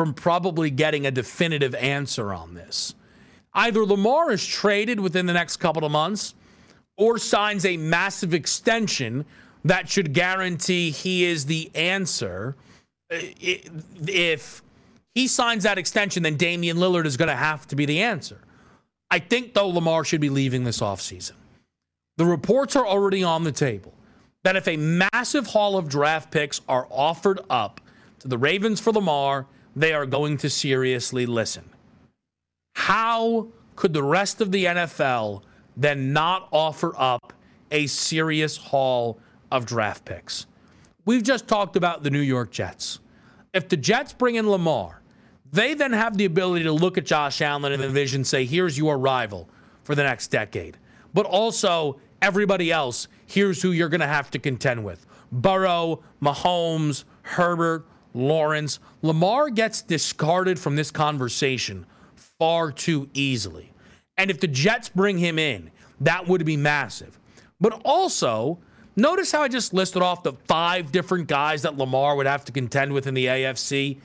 [0.00, 2.94] from probably getting a definitive answer on this.
[3.52, 6.34] Either Lamar is traded within the next couple of months
[6.96, 9.26] or signs a massive extension
[9.62, 12.56] that should guarantee he is the answer.
[13.10, 14.62] If
[15.14, 18.38] he signs that extension, then Damian Lillard is going to have to be the answer.
[19.10, 21.32] I think, though, Lamar should be leaving this offseason.
[22.16, 23.92] The reports are already on the table
[24.44, 27.82] that if a massive haul of draft picks are offered up
[28.20, 31.64] to the Ravens for Lamar, they are going to seriously listen.
[32.74, 35.42] How could the rest of the NFL
[35.76, 37.32] then not offer up
[37.70, 39.18] a serious haul
[39.50, 40.46] of draft picks?
[41.04, 43.00] We've just talked about the New York Jets.
[43.52, 45.00] If the Jets bring in Lamar,
[45.52, 48.24] they then have the ability to look at Josh Allen in the vision and envision,
[48.24, 49.48] say, here's your rival
[49.82, 50.76] for the next decade.
[51.12, 57.04] But also, everybody else, here's who you're going to have to contend with Burrow, Mahomes,
[57.22, 58.78] Herbert, Lawrence.
[59.02, 61.86] Lamar gets discarded from this conversation
[62.38, 63.72] far too easily.
[64.16, 65.70] And if the Jets bring him in,
[66.00, 67.18] that would be massive.
[67.60, 68.58] But also,
[68.96, 72.52] notice how I just listed off the five different guys that Lamar would have to
[72.52, 73.98] contend with in the AFC.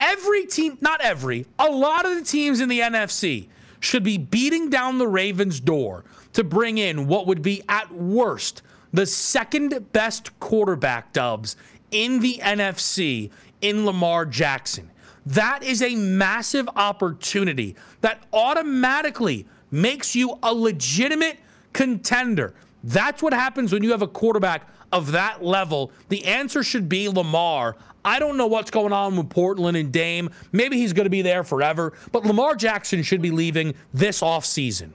[0.00, 3.48] Every team, not every, a lot of the teams in the NFC
[3.80, 8.62] should be beating down the Ravens' door to bring in what would be, at worst,
[8.92, 11.56] the second best quarterback Dubbs
[11.90, 14.90] in the NFC in Lamar Jackson.
[15.26, 21.38] That is a massive opportunity that automatically makes you a legitimate
[21.72, 22.54] contender.
[22.82, 25.90] That's what happens when you have a quarterback of that level.
[26.10, 27.76] The answer should be Lamar.
[28.04, 30.30] I don't know what's going on with Portland and Dame.
[30.52, 34.90] Maybe he's going to be there forever, but Lamar Jackson should be leaving this offseason.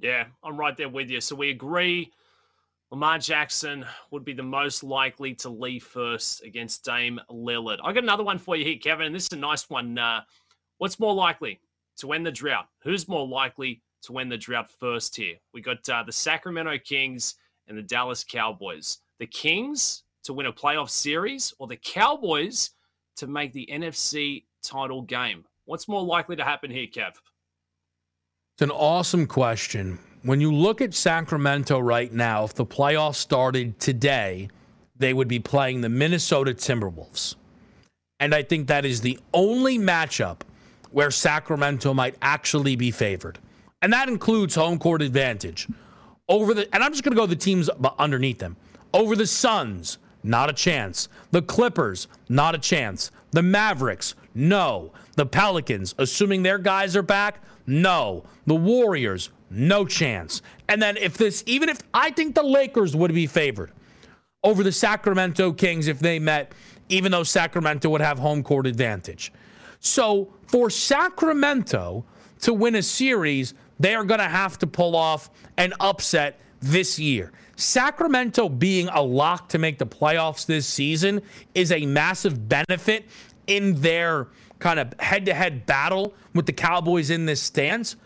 [0.00, 1.20] Yeah, I'm right there with you.
[1.20, 2.10] So we agree
[2.92, 7.78] Lamar Jackson would be the most likely to leave first against Dame Lillard.
[7.82, 9.96] I got another one for you here, Kevin, and this is a nice one.
[9.96, 10.20] Uh,
[10.76, 11.58] what's more likely
[12.00, 12.68] to end the drought?
[12.82, 15.36] Who's more likely to win the drought first here?
[15.54, 18.98] We got uh, the Sacramento Kings and the Dallas Cowboys.
[19.18, 22.72] The Kings to win a playoff series, or the Cowboys
[23.16, 25.46] to make the NFC title game?
[25.64, 27.14] What's more likely to happen here, Kev?
[28.54, 33.78] It's an awesome question when you look at Sacramento right now, if the playoffs started
[33.80, 34.48] today,
[34.96, 37.34] they would be playing the Minnesota Timberwolves.
[38.20, 40.42] And I think that is the only matchup
[40.92, 43.38] where Sacramento might actually be favored.
[43.80, 45.66] And that includes home court advantage.
[46.28, 48.56] Over the and I'm just going to go the teams underneath them.
[48.94, 51.08] Over the Suns, not a chance.
[51.32, 53.10] The Clippers, not a chance.
[53.32, 54.92] The Mavericks, no.
[55.16, 58.24] The Pelicans, assuming their guys are back, no.
[58.46, 60.42] The Warriors, no chance.
[60.68, 63.72] And then if this, even if I think the Lakers would be favored
[64.42, 66.52] over the Sacramento Kings if they met,
[66.88, 69.32] even though Sacramento would have home court advantage.
[69.80, 72.04] So for Sacramento
[72.40, 76.98] to win a series, they are going to have to pull off an upset this
[76.98, 77.32] year.
[77.56, 81.20] Sacramento being a lock to make the playoffs this season
[81.54, 83.06] is a massive benefit
[83.46, 87.96] in their kind of head to head battle with the Cowboys in this stance.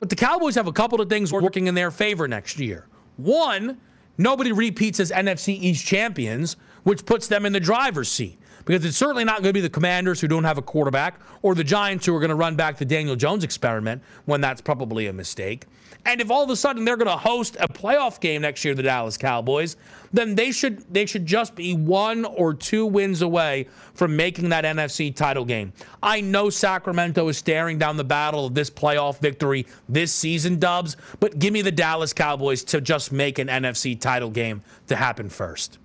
[0.00, 2.86] But the Cowboys have a couple of things working in their favor next year.
[3.16, 3.80] One,
[4.16, 8.96] nobody repeats as NFC East champions, which puts them in the driver's seat because it's
[8.96, 12.06] certainly not going to be the Commanders who don't have a quarterback or the Giants
[12.06, 15.64] who are going to run back the Daniel Jones experiment when that's probably a mistake.
[16.08, 18.74] And if all of a sudden they're going to host a playoff game next year,
[18.74, 19.76] the Dallas Cowboys,
[20.10, 24.64] then they should they should just be one or two wins away from making that
[24.64, 25.70] NFC title game.
[26.02, 30.96] I know Sacramento is staring down the battle of this playoff victory this season, Dubbs,
[31.20, 35.28] but give me the Dallas Cowboys to just make an NFC title game to happen
[35.28, 35.78] first.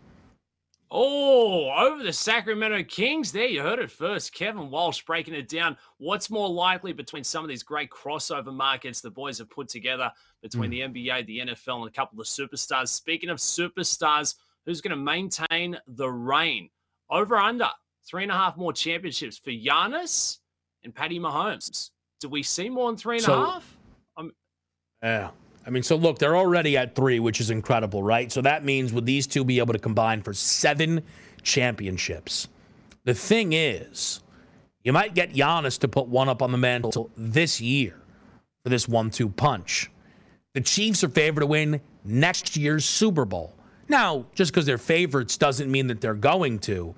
[0.95, 3.31] Oh, over the Sacramento Kings.
[3.31, 4.31] There, you heard it first.
[4.31, 5.75] Kevin Walsh breaking it down.
[5.97, 10.11] What's more likely between some of these great crossover markets the boys have put together
[10.43, 10.93] between mm.
[10.93, 12.89] the NBA, the NFL, and a couple of superstars?
[12.89, 14.35] Speaking of superstars,
[14.67, 16.69] who's going to maintain the reign?
[17.09, 17.69] Over under
[18.07, 20.37] three and a half more championships for Giannis
[20.83, 21.89] and Patty Mahomes.
[22.19, 23.77] Do we see more than three and so, a half?
[25.01, 25.31] yeah.
[25.65, 28.31] I mean, so look, they're already at three, which is incredible, right?
[28.31, 31.03] So that means would these two be able to combine for seven
[31.41, 32.49] championships?
[33.05, 34.21] The thing is,
[34.83, 37.97] you might get Giannis to put one up on the mantle this year
[38.63, 39.89] for this one-two punch.
[40.53, 43.53] The Chiefs are favored to win next year's Super Bowl.
[43.87, 46.95] Now, just because they're favorites doesn't mean that they're going to,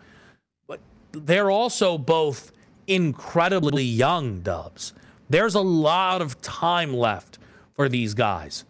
[0.67, 0.79] but
[1.11, 2.51] they're also both
[2.87, 4.93] incredibly young Dubbs.
[5.29, 7.39] There's a lot of time left
[7.75, 8.65] for these guys.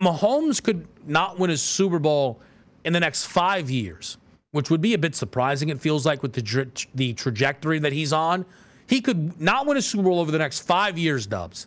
[0.00, 2.40] Mahomes could not win a Super Bowl
[2.84, 4.18] in the next five years,
[4.52, 5.68] which would be a bit surprising.
[5.68, 8.44] It feels like with the tra- the trajectory that he's on,
[8.86, 11.66] he could not win a Super Bowl over the next five years, Dubbs,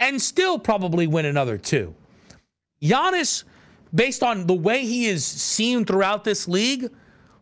[0.00, 1.94] and still probably win another two.
[2.82, 3.44] Giannis,
[3.94, 6.90] based on the way he is seen throughout this league,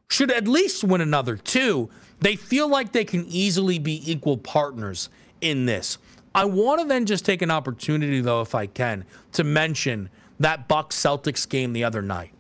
[0.09, 1.91] should at least win another two.
[2.21, 5.11] They feel like they can easily be equal partners
[5.41, 5.99] in this.
[6.35, 10.67] I want to then just take an opportunity, though, if I can, to mention that
[10.67, 12.33] Bucks Celtics game the other night.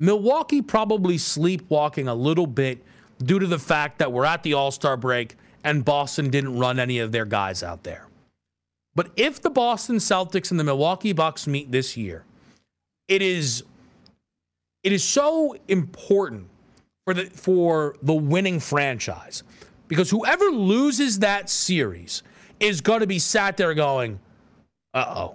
[0.00, 2.82] Milwaukee probably sleepwalking a little bit
[3.22, 6.78] due to the fact that we're at the All Star break and Boston didn't run
[6.78, 8.06] any of their guys out there.
[8.94, 12.24] But if the Boston Celtics and the Milwaukee Bucks meet this year,
[13.08, 13.64] it is
[14.82, 16.48] it is so important
[17.04, 19.42] for the for the winning franchise
[19.88, 22.22] because whoever loses that series
[22.60, 24.18] is going to be sat there going,
[24.94, 25.34] uh oh.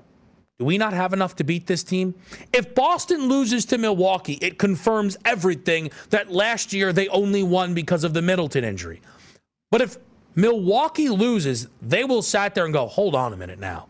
[0.60, 2.14] Do we not have enough to beat this team?
[2.54, 8.04] If Boston loses to Milwaukee, it confirms everything that last year they only won because
[8.04, 9.02] of the Middleton injury.
[9.72, 9.98] But if
[10.36, 13.88] Milwaukee loses, they will sat there and go, hold on a minute now.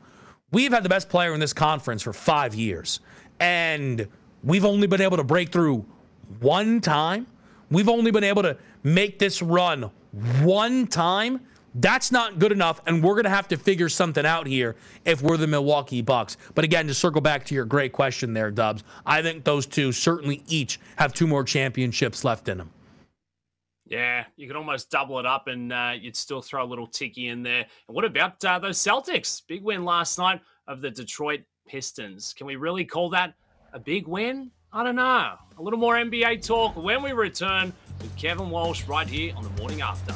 [0.52, 3.02] We've had the best player in this conference for five years,
[3.40, 4.08] and
[4.44, 5.86] we've only been able to break through
[6.40, 7.28] one time.
[7.72, 9.92] We've only been able to make this run
[10.42, 11.42] one time.
[11.76, 15.22] That's not good enough, and we're going to have to figure something out here if
[15.22, 16.38] we're the Milwaukee Bucks.
[16.54, 19.92] But again, to circle back to your great question there, Dubbs, I think those two
[19.92, 22.70] certainly each have two more championships left in them.
[23.86, 27.28] Yeah, you could almost double it up, and uh, you'd still throw a little ticky
[27.28, 27.66] in there.
[27.88, 29.42] And what about uh, those Celtics?
[29.46, 32.34] Big win last night of the Detroit Pistons.
[32.34, 33.34] Can we really call that
[33.74, 34.52] a big win?
[34.72, 35.36] I don't know.
[35.58, 39.62] A little more NBA talk when we return with Kevin Walsh right here on the
[39.62, 40.16] morning after.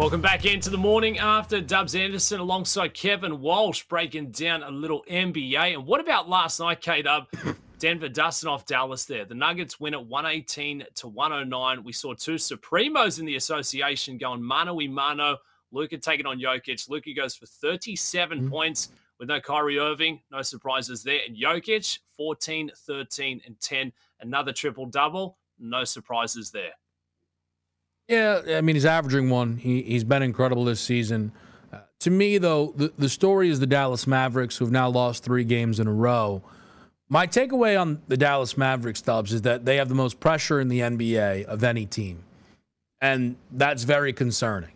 [0.00, 5.04] Welcome back into the morning after Dubbs Anderson alongside Kevin Walsh breaking down a little
[5.10, 5.74] NBA.
[5.74, 7.26] And what about last night, K Dub?
[7.78, 9.26] Denver dusting off Dallas there.
[9.26, 11.84] The Nuggets win at 118 to 109.
[11.84, 15.36] We saw two Supremos in the association going mano a mano.
[15.70, 16.88] Luka taking on Jokic.
[16.88, 18.48] Luka goes for 37 mm-hmm.
[18.48, 20.22] points with no Kyrie Irving.
[20.32, 21.20] No surprises there.
[21.28, 23.92] And Jokic, 14, 13, and 10.
[24.22, 25.36] Another triple double.
[25.58, 26.72] No surprises there.
[28.10, 29.56] Yeah, I mean, he's averaging one.
[29.56, 31.30] He, he's been incredible this season.
[31.72, 35.22] Uh, to me, though, the, the story is the Dallas Mavericks, who have now lost
[35.22, 36.42] three games in a row.
[37.08, 40.66] My takeaway on the Dallas Mavericks, Dubbs, is that they have the most pressure in
[40.66, 42.24] the NBA of any team.
[43.00, 44.72] And that's very concerning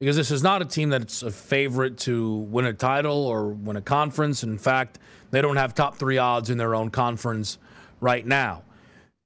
[0.00, 3.76] because this is not a team that's a favorite to win a title or win
[3.76, 4.42] a conference.
[4.42, 4.98] In fact,
[5.30, 7.58] they don't have top three odds in their own conference
[8.00, 8.64] right now.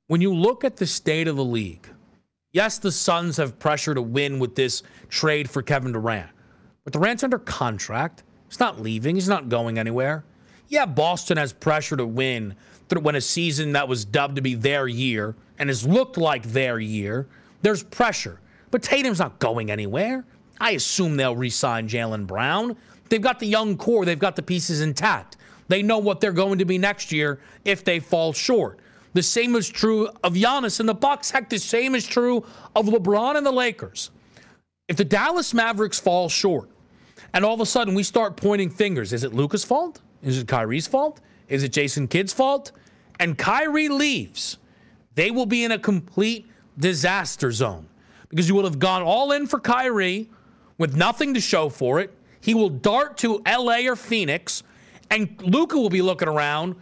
[0.08, 1.88] When you look at the state of the league,
[2.56, 6.30] Yes, the Suns have pressure to win with this trade for Kevin Durant,
[6.84, 8.22] but Durant's under contract.
[8.48, 10.24] He's not leaving, he's not going anywhere.
[10.68, 12.54] Yeah, Boston has pressure to win
[12.90, 16.80] when a season that was dubbed to be their year and has looked like their
[16.80, 17.28] year,
[17.60, 18.40] there's pressure.
[18.70, 20.24] But Tatum's not going anywhere.
[20.58, 22.74] I assume they'll re sign Jaylen Brown.
[23.10, 25.36] They've got the young core, they've got the pieces intact.
[25.68, 28.80] They know what they're going to be next year if they fall short.
[29.16, 31.30] The same is true of Giannis and the Bucks.
[31.30, 34.10] Heck, the same is true of LeBron and the Lakers.
[34.88, 36.68] If the Dallas Mavericks fall short,
[37.32, 40.02] and all of a sudden we start pointing fingers, is it Luka's fault?
[40.22, 41.22] Is it Kyrie's fault?
[41.48, 42.72] Is it Jason Kidd's fault?
[43.18, 44.58] And Kyrie leaves,
[45.14, 46.46] they will be in a complete
[46.78, 47.88] disaster zone
[48.28, 50.28] because you will have gone all in for Kyrie
[50.76, 52.14] with nothing to show for it.
[52.42, 54.62] He will dart to LA or Phoenix,
[55.10, 56.74] and Luka will be looking around.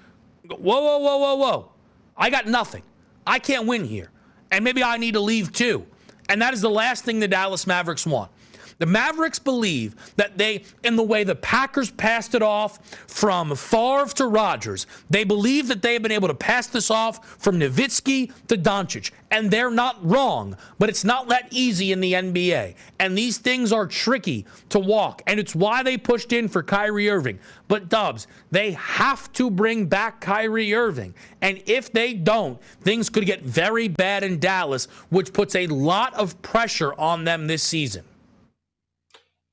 [0.48, 1.73] Whoa, whoa, whoa, whoa, whoa.
[2.16, 2.82] I got nothing.
[3.26, 4.10] I can't win here.
[4.50, 5.86] And maybe I need to leave too.
[6.28, 8.30] And that is the last thing the Dallas Mavericks want.
[8.78, 14.06] The Mavericks believe that they, in the way the Packers passed it off from Favre
[14.14, 18.32] to Rodgers, they believe that they have been able to pass this off from Nowitzki
[18.48, 19.10] to Doncic.
[19.30, 22.74] And they're not wrong, but it's not that easy in the NBA.
[23.00, 25.22] And these things are tricky to walk.
[25.26, 27.38] And it's why they pushed in for Kyrie Irving.
[27.66, 31.14] But Dubbs, they have to bring back Kyrie Irving.
[31.40, 36.14] And if they don't, things could get very bad in Dallas, which puts a lot
[36.14, 38.04] of pressure on them this season.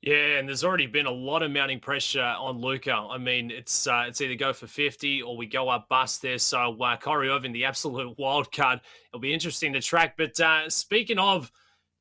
[0.01, 2.91] Yeah, and there's already been a lot of mounting pressure on Luka.
[2.91, 6.39] I mean, it's uh, it's either go for 50 or we go up bust there.
[6.39, 8.81] So uh, Kyrie Irving, the absolute wild card.
[9.09, 10.15] It'll be interesting to track.
[10.17, 11.51] But uh, speaking of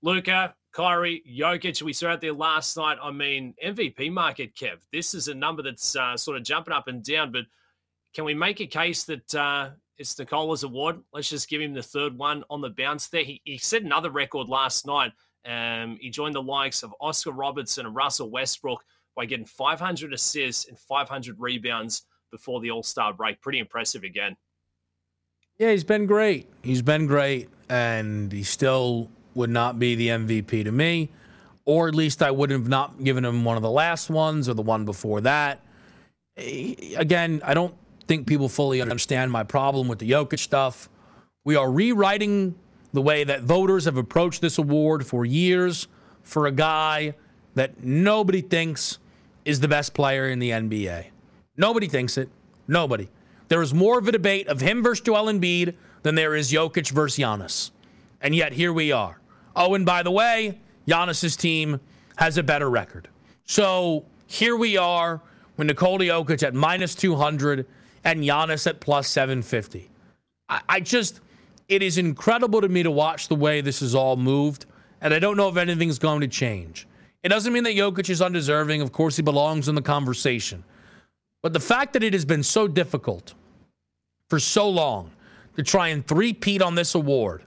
[0.02, 2.96] Luka, Kyrie, Jokic, we saw out there last night.
[3.02, 4.78] I mean, MVP market, Kev.
[4.90, 7.32] This is a number that's uh, sort of jumping up and down.
[7.32, 7.44] But
[8.14, 11.00] can we make a case that uh, it's Nikola's award?
[11.12, 13.24] Let's just give him the third one on the bounce there.
[13.24, 15.12] He, he set another record last night
[15.46, 18.82] um, he joined the likes of Oscar Robertson and Russell Westbrook
[19.16, 23.40] by getting 500 assists and 500 rebounds before the All Star break.
[23.40, 24.36] Pretty impressive again.
[25.58, 26.48] Yeah, he's been great.
[26.62, 31.10] He's been great, and he still would not be the MVP to me,
[31.64, 34.54] or at least I would have not given him one of the last ones or
[34.54, 35.60] the one before that.
[36.36, 37.74] Again, I don't
[38.06, 40.88] think people fully understand my problem with the Jokic stuff.
[41.44, 42.54] We are rewriting
[42.92, 45.88] the way that voters have approached this award for years
[46.22, 47.14] for a guy
[47.54, 48.98] that nobody thinks
[49.44, 51.06] is the best player in the NBA.
[51.56, 52.28] Nobody thinks it.
[52.68, 53.08] Nobody.
[53.48, 56.90] There is more of a debate of him versus Joel Embiid than there is Jokic
[56.90, 57.70] versus Giannis.
[58.20, 59.20] And yet here we are.
[59.56, 61.80] Oh, and by the way, Giannis's team
[62.16, 63.08] has a better record.
[63.44, 65.20] So here we are
[65.56, 67.66] with Nikola Jokic at minus 200
[68.04, 69.90] and Giannis at plus 750.
[70.48, 71.20] I, I just
[71.70, 74.66] it is incredible to me to watch the way this is all moved,
[75.00, 76.88] and I don't know if anything's going to change.
[77.22, 78.82] It doesn't mean that Jokic is undeserving.
[78.82, 80.64] Of course, he belongs in the conversation.
[81.42, 83.34] But the fact that it has been so difficult
[84.28, 85.12] for so long
[85.56, 87.44] to try and three-peat on this award,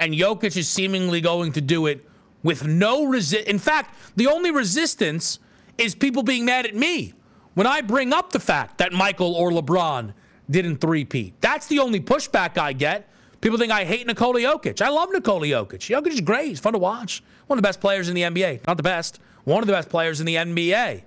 [0.00, 2.04] and Jokic is seemingly going to do it
[2.42, 3.46] with no resist.
[3.46, 5.38] In fact, the only resistance
[5.78, 7.14] is people being mad at me
[7.54, 10.12] when I bring up the fact that Michael or LeBron
[10.50, 11.40] didn't three-peat.
[11.40, 13.08] That's the only pushback I get.
[13.40, 14.82] People think I hate Nikola Jokic.
[14.82, 15.88] I love Nikola Jokic.
[15.88, 16.48] Jokic is great.
[16.48, 17.22] He's fun to watch.
[17.46, 18.66] One of the best players in the NBA.
[18.66, 19.18] Not the best.
[19.44, 21.02] One of the best players in the NBA.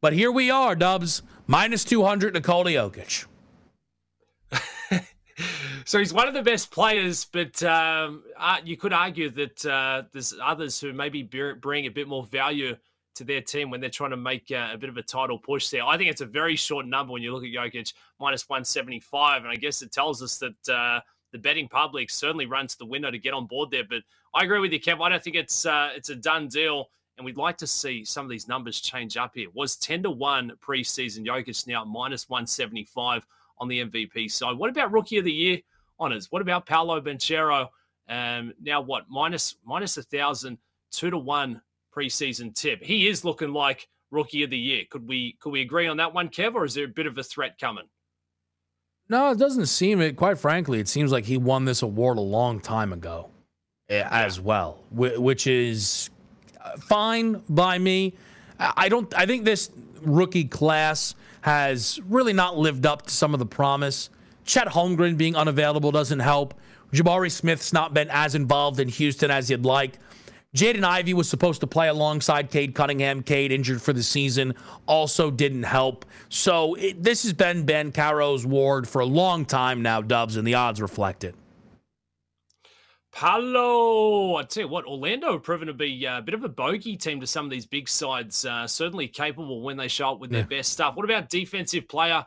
[0.00, 1.22] But here we are, Dubbs.
[1.46, 3.26] Minus 200 Nikola Jokic.
[5.84, 10.02] so he's one of the best players, but um, uh, you could argue that uh,
[10.12, 12.74] there's others who maybe bring a bit more value
[13.16, 15.68] to their team when they're trying to make uh, a bit of a title push
[15.70, 15.84] there.
[15.84, 19.42] I think it's a very short number when you look at Jokic, minus 175.
[19.42, 21.00] And I guess it tells us that uh,
[21.32, 23.84] the betting public certainly runs to the window to get on board there.
[23.88, 24.02] But
[24.34, 25.00] I agree with you, Kev.
[25.00, 28.24] I don't think it's uh, it's a done deal, and we'd like to see some
[28.24, 29.48] of these numbers change up here.
[29.54, 31.26] Was ten to one preseason.
[31.26, 33.26] Jokic now minus one seventy five
[33.58, 34.56] on the MVP side.
[34.56, 35.58] What about Rookie of the Year
[35.98, 36.30] honors?
[36.30, 37.68] What about Paolo Banchero?
[38.08, 39.04] Um, now what?
[39.08, 40.58] Minus minus a thousand,
[40.90, 41.60] two to one
[41.94, 42.82] preseason tip.
[42.82, 44.84] He is looking like Rookie of the Year.
[44.90, 47.18] Could we could we agree on that one, Kev, or is there a bit of
[47.18, 47.88] a threat coming?
[49.08, 50.16] No, it doesn't seem it.
[50.16, 53.30] Quite frankly, it seems like he won this award a long time ago,
[53.88, 56.10] eh, as well, which is
[56.60, 58.14] uh, fine by me.
[58.58, 59.12] I don't.
[59.16, 59.70] I think this
[60.02, 64.10] rookie class has really not lived up to some of the promise.
[64.44, 66.54] Chet Holmgren being unavailable doesn't help.
[66.92, 69.98] Jabari Smith's not been as involved in Houston as you'd like.
[70.56, 73.22] Jaden Ivey was supposed to play alongside Cade Cunningham.
[73.22, 74.54] Cade injured for the season,
[74.86, 76.06] also didn't help.
[76.30, 80.54] So it, this has been Banchero's ward for a long time now, Dubbs, and the
[80.54, 81.34] odds reflect it.
[83.12, 86.48] Paolo, I tell you what, Orlando have proven to be uh, a bit of a
[86.48, 88.46] bogey team to some of these big sides.
[88.46, 90.40] Uh, certainly capable when they show up with yeah.
[90.40, 90.96] their best stuff.
[90.96, 92.24] What about defensive player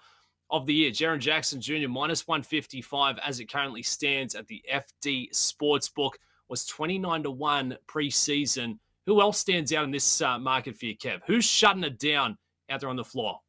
[0.51, 0.91] of the year.
[0.91, 1.87] Jaren Jackson Jr.
[1.87, 6.13] minus 155 as it currently stands at the FD Sportsbook
[6.49, 8.79] was 29 to 1 preseason.
[9.05, 11.21] Who else stands out in this uh, market for you, Kev?
[11.27, 12.37] Who's shutting it down
[12.69, 13.39] out there on the floor?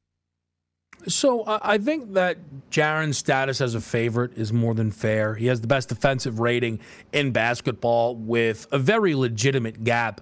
[1.07, 2.39] So I think that
[2.71, 5.35] Jaren's status as a favorite is more than fair.
[5.35, 6.81] He has the best defensive rating
[7.13, 10.21] in basketball with a very legitimate gap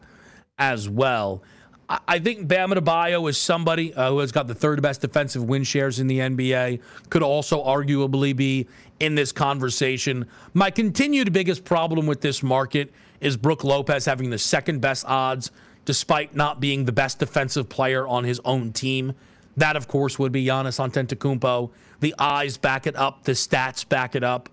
[0.59, 1.43] as well.
[1.89, 5.65] I think Bam Adebayo is somebody uh, who has got the third best defensive win
[5.65, 6.81] shares in the NBA.
[7.09, 8.67] Could also arguably be
[9.01, 10.27] in this conversation.
[10.53, 15.51] My continued biggest problem with this market is Brook Lopez having the second best odds,
[15.87, 19.15] despite not being the best defensive player on his own team.
[19.57, 21.71] That, of course, would be Giannis Antetokounmpo.
[22.01, 23.25] The eyes back it up.
[23.25, 24.51] The stats back it up.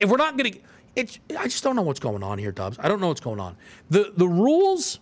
[0.00, 0.54] If we're not going
[0.96, 2.78] to, I just don't know what's going on here, Dubbs.
[2.80, 3.56] I don't know what's going on.
[3.90, 4.98] The the rules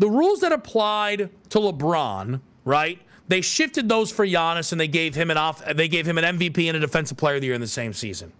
[0.00, 2.98] the rules that applied to LeBron, right?
[3.28, 6.38] They shifted those for Giannis and they gave him an off they gave him an
[6.38, 8.32] MVP and a defensive player of the year in the same season.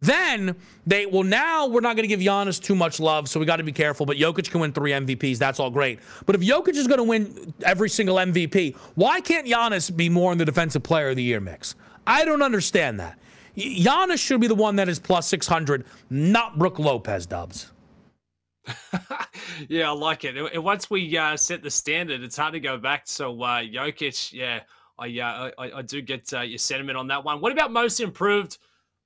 [0.00, 3.46] Then they well now we're not going to give Giannis too much love, so we
[3.46, 4.06] got to be careful.
[4.06, 5.38] But Jokic can win three MVPs.
[5.38, 6.00] That's all great.
[6.26, 10.32] But if Jokic is going to win every single MVP, why can't Giannis be more
[10.32, 11.76] in the defensive player of the year mix?
[12.06, 13.18] I don't understand that.
[13.56, 17.24] Giannis should be the one that is plus six hundred, not Brook Lopez.
[17.24, 17.70] Dubbs.
[19.68, 20.36] yeah, I like it.
[20.36, 23.02] And once we uh, set the standard, it's hard to go back.
[23.06, 24.60] So uh, Jokic, yeah,
[24.98, 27.40] I, uh, I, I do get uh, your sentiment on that one.
[27.40, 28.58] What about most improved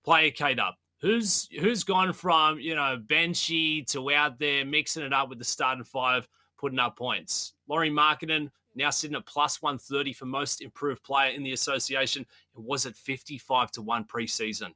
[0.04, 0.78] player, Kate up?
[1.00, 5.44] Who's who's gone from you know benchy to out there mixing it up with the
[5.44, 7.54] starting five, putting up points?
[7.66, 12.22] Lauri Markkanen now sitting at plus 130 for most improved player in the association.
[12.22, 14.72] It was at 55 to 1 preseason.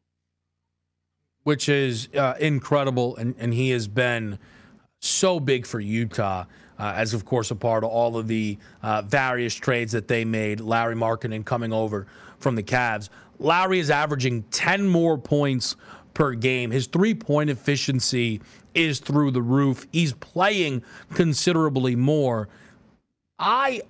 [1.45, 3.17] Which is uh, incredible.
[3.17, 4.39] And, and he has been
[5.01, 6.45] so big for Utah.
[6.79, 10.27] Uh, as of course a part of all of the uh, various trades that they
[10.27, 10.61] made.
[10.61, 12.07] Lauri Markkanen coming over
[12.39, 13.09] from the Cavs.
[13.39, 15.77] Lauri is averaging 10 more points
[16.13, 16.71] per game.
[16.71, 18.41] His three point efficiency
[18.75, 19.87] is through the roof.
[19.91, 20.83] He's playing
[21.15, 22.49] considerably more.
[23.39, 23.83] I,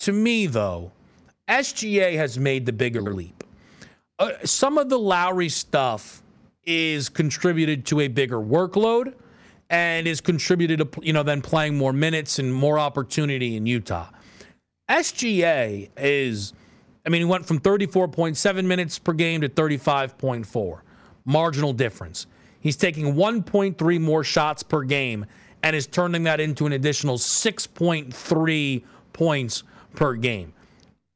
[0.00, 0.92] to me though,
[1.48, 3.44] SGA has made the bigger leap.
[4.18, 6.22] Uh, some of the Lauri stuff
[6.64, 9.14] is contributed to a bigger workload
[9.74, 14.08] and is contributed to you know then playing more minutes and more opportunity in Utah.
[14.88, 16.52] SGA is
[17.04, 20.80] I mean he went from 34.7 minutes per game to 35.4.
[21.24, 22.28] Marginal difference.
[22.60, 25.26] He's taking 1.3 more shots per game
[25.64, 29.62] and is turning that into an additional 6.3 points
[29.96, 30.52] per game.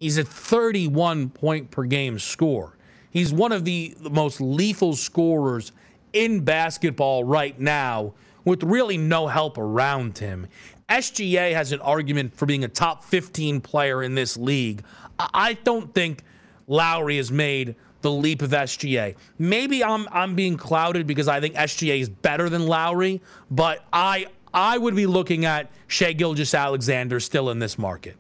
[0.00, 2.76] He's a 31 point per game score.
[3.10, 5.70] He's one of the most lethal scorers
[6.12, 8.14] in basketball right now
[8.48, 10.46] with really no help around him.
[10.88, 14.82] SGA has an argument for being a top 15 player in this league.
[15.18, 16.22] I don't think
[16.66, 19.16] Lauri has made the leap of SGA.
[19.38, 23.20] Maybe I'm I'm being clouded because I think SGA is better than Lauri,
[23.50, 28.16] but I I would be looking at Shai Gilgeous-Alexander still in this market.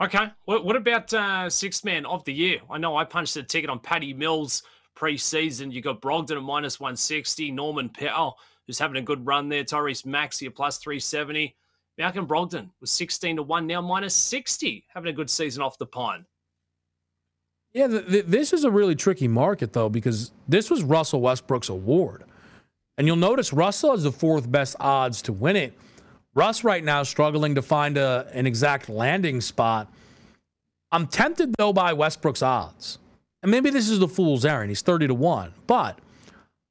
[0.00, 0.28] Okay.
[0.46, 2.60] What, what about uh, sixth man of the year?
[2.70, 4.62] I know I punched the ticket on Patty Mills
[4.96, 5.72] preseason.
[5.72, 8.38] You got Brogdon at minus 160, Norman Powell
[8.70, 9.64] who's having a good run there.
[9.64, 11.56] Tyrese Maxey at plus 370.
[11.98, 15.86] Malcolm Brogdon was 16 to 1, now minus 60, having a good season off the
[15.86, 16.24] pine.
[17.72, 22.22] Yeah, this is a really tricky market, though, because this was Russell Westbrook's award.
[22.96, 25.76] And you'll notice Russell has the fourth best odds to win it.
[26.36, 29.92] Russ right now struggling to find a, an exact landing spot.
[30.92, 32.98] I'm tempted, though, by Westbrook's odds.
[33.42, 34.70] And maybe this is the fool's errand.
[34.70, 35.54] He's 30 to 1.
[35.66, 35.98] But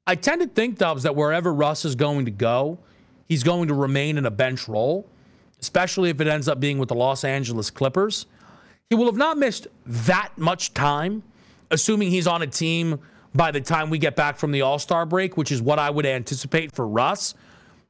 [0.09, 2.79] I tend to think, Dubbs, that wherever Russ is going to go,
[3.27, 5.07] he's going to remain in a bench role,
[5.61, 8.25] especially if it ends up being with the Los Angeles Clippers.
[8.89, 11.21] He will have not missed that much time,
[11.69, 12.99] assuming he's on a team
[13.35, 15.91] by the time we get back from the All Star break, which is what I
[15.91, 17.35] would anticipate for Russ.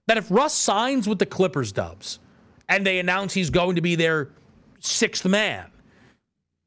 [0.08, 2.20] That if Russ signs with the Clippers, Dubbs,
[2.68, 4.28] and they announce he's going to be their
[4.82, 5.72] sixth man,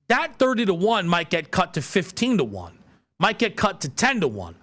[0.08, 2.78] that 30 to 1 might get cut to 15 to 1,
[3.18, 4.54] might get cut to 10 to 1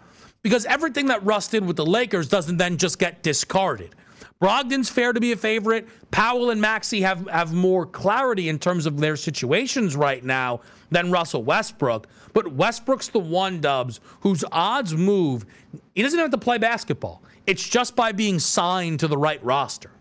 [0.42, 3.96] because everything that Russ did with the Lakers doesn't then just get discarded.
[4.40, 5.88] Brogdon's fair to be a favorite.
[6.12, 10.62] Powell and Maxey have, have more clarity in terms of their situations right now
[10.92, 12.08] than Russell Westbrook.
[12.34, 15.46] But Westbrook's the one, Dubbs, whose odds move.
[15.94, 19.92] He doesn't have to play basketball, it's just by being signed to the right roster.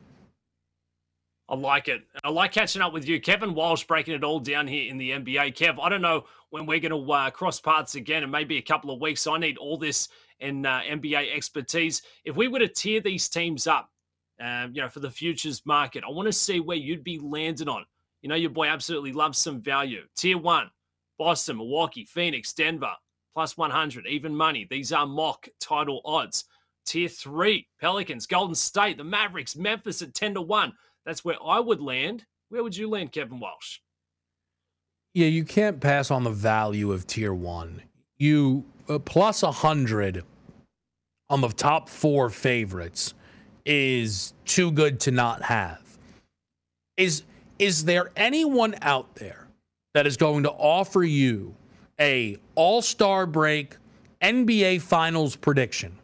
[1.48, 2.02] I like it.
[2.22, 3.20] I like catching up with you.
[3.20, 5.56] Kevin Walsh breaking it all down here in the NBA.
[5.56, 8.62] Kev, I don't know when we're going to uh, cross paths again in maybe a
[8.62, 9.26] couple of weeks.
[9.26, 10.08] I need all this
[10.40, 12.02] and uh, NBA expertise.
[12.24, 13.90] If we were to tier these teams up,
[14.40, 17.68] um, you know, for the futures market, I want to see where you'd be landing
[17.68, 17.84] on.
[18.20, 20.02] You know, your boy absolutely loves some value.
[20.16, 20.70] Tier one,
[21.18, 22.92] Boston, Milwaukee, Phoenix, Denver,
[23.34, 24.66] plus 100, even money.
[24.68, 26.44] These are mock title odds.
[26.84, 30.72] Tier three, Pelicans, Golden State, the Mavericks, Memphis at 10 to 1.
[31.06, 32.26] That's where I would land.
[32.48, 33.78] Where would you land, Kevin Walsh?
[35.14, 37.82] Yeah, you can't pass on the value of tier one.
[38.18, 40.24] You uh, plus 100
[41.30, 43.14] on the top four favorites
[43.64, 45.82] is too good to not have.
[46.96, 47.22] Is
[47.58, 49.48] is there anyone out there
[49.94, 51.54] that is going to offer you
[52.00, 53.76] a all-star break
[54.22, 55.98] NBA finals prediction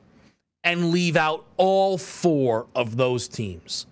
[0.65, 3.87] and leave out all four of those teams?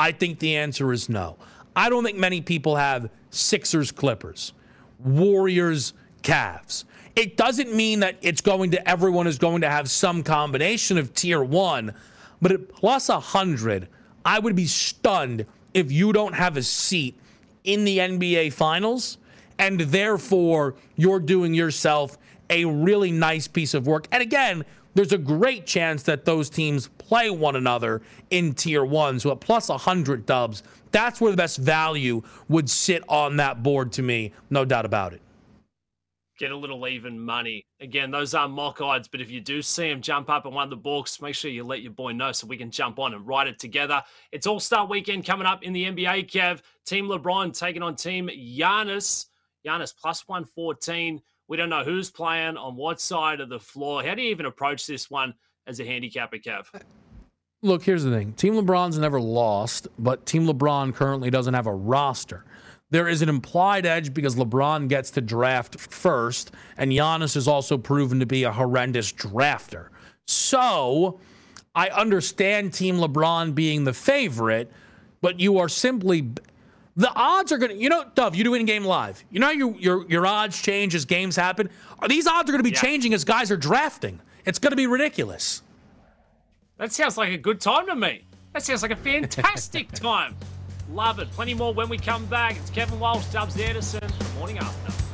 [0.00, 1.36] I think the answer is no.
[1.76, 4.54] I don't think many people have Sixers Clippers,
[4.98, 5.92] Warriors
[6.22, 6.84] Cavs.
[7.14, 11.12] It doesn't mean that it's going to everyone is going to have some combination of
[11.12, 11.94] tier 1,
[12.40, 13.88] but at plus 100,
[14.24, 15.44] I would be stunned
[15.74, 17.18] if you don't have a seat
[17.64, 19.18] in the NBA finals
[19.58, 22.16] and therefore you're doing yourself
[22.48, 24.08] a really nice piece of work.
[24.10, 29.20] And again, there's a great chance that those teams play one another in tier one.
[29.20, 33.92] So at plus 100 dubs, that's where the best value would sit on that board
[33.92, 35.22] to me, no doubt about it.
[36.38, 37.66] Get a little even money.
[37.80, 40.64] Again, those are mock odds, but if you do see him jump up in one
[40.64, 43.12] of the books, make sure you let your boy know so we can jump on
[43.12, 44.02] and write it together.
[44.32, 46.62] It's All Star Weekend coming up in the NBA, Kev.
[46.86, 49.26] Team LeBron taking on Team Giannis.
[49.66, 51.20] Giannis plus 114.
[51.50, 54.04] We don't know who's playing on what side of the floor.
[54.04, 55.34] How do you even approach this one
[55.66, 56.66] as a handicapper, Kev?
[57.62, 61.74] Look, here's the thing Team LeBron's never lost, but Team LeBron currently doesn't have a
[61.74, 62.44] roster.
[62.90, 67.76] There is an implied edge because LeBron gets to draft first, and Giannis is also
[67.76, 69.88] proven to be a horrendous drafter.
[70.28, 71.18] So
[71.74, 74.70] I understand Team LeBron being the favorite,
[75.20, 76.30] but you are simply
[76.96, 79.22] the odds are going to, you know, Dove, you do in game live.
[79.30, 81.70] You know, your, your, your odds change as games happen.
[82.08, 82.80] These odds are going to be yeah.
[82.80, 84.20] changing as guys are drafting.
[84.44, 85.62] It's going to be ridiculous.
[86.78, 88.24] That sounds like a good time to me.
[88.52, 90.34] That sounds like a fantastic time.
[90.90, 91.30] Love it.
[91.32, 92.56] Plenty more when we come back.
[92.56, 95.09] It's Kevin Walsh, Dubbs Anderson, the morning after.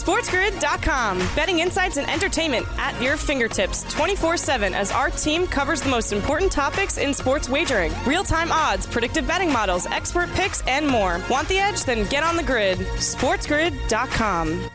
[0.00, 1.18] SportsGrid.com.
[1.36, 6.12] Betting insights and entertainment at your fingertips 24 7 as our team covers the most
[6.12, 11.20] important topics in sports wagering real time odds, predictive betting models, expert picks, and more.
[11.28, 11.84] Want the edge?
[11.84, 12.78] Then get on the grid.
[12.78, 14.70] SportsGrid.com.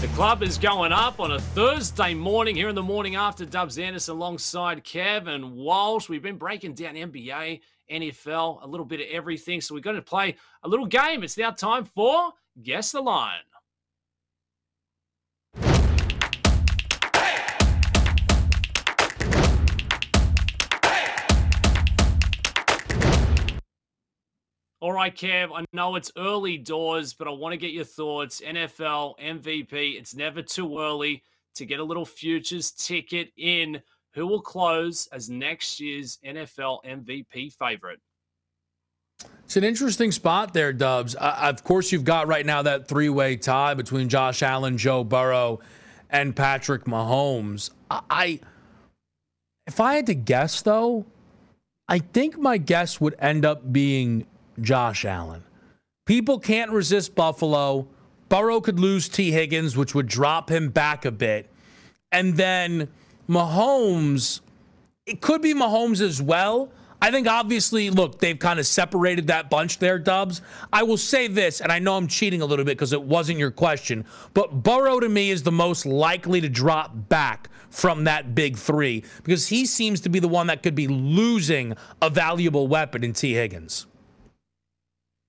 [0.00, 3.78] The club is going up on a Thursday morning here in the morning after Dubbs
[3.78, 6.08] Anderson alongside Kevin Walsh.
[6.08, 7.60] We've been breaking down NBA
[7.94, 9.60] NFL, a little bit of everything.
[9.60, 11.22] So we're going to play a little game.
[11.22, 12.32] It's now time for
[12.62, 13.40] Guess the Line.
[24.84, 28.42] All right, Kev, I know it's early doors, but I want to get your thoughts.
[28.42, 31.22] NFL MVP, it's never too early
[31.54, 33.80] to get a little futures ticket in
[34.14, 38.00] who will close as next year's NFL MVP favorite?
[39.44, 41.16] It's an interesting spot there, Dubbs.
[41.16, 45.04] Uh, of course, you've got right now that three way tie between Josh Allen, Joe
[45.04, 45.60] Burrow,
[46.10, 47.70] and Patrick Mahomes.
[47.90, 48.40] I,
[49.66, 51.06] if I had to guess, though,
[51.88, 54.26] I think my guess would end up being
[54.60, 55.42] Josh Allen.
[56.06, 57.86] People can't resist Buffalo.
[58.28, 61.50] Burrow could lose Tee Higgins, which would drop him back a bit.
[62.12, 62.88] And then
[63.28, 64.40] Mahomes,
[65.06, 66.70] it could be Mahomes as well.
[67.02, 70.40] I think obviously, look, they've kind of separated that bunch there, Dubbs.
[70.72, 73.38] I will say this, and I know I'm cheating a little bit because it wasn't
[73.38, 78.34] your question, but Burrow to me is the most likely to drop back from that
[78.34, 82.68] big three because he seems to be the one that could be losing a valuable
[82.68, 83.86] weapon in Tee Higgins.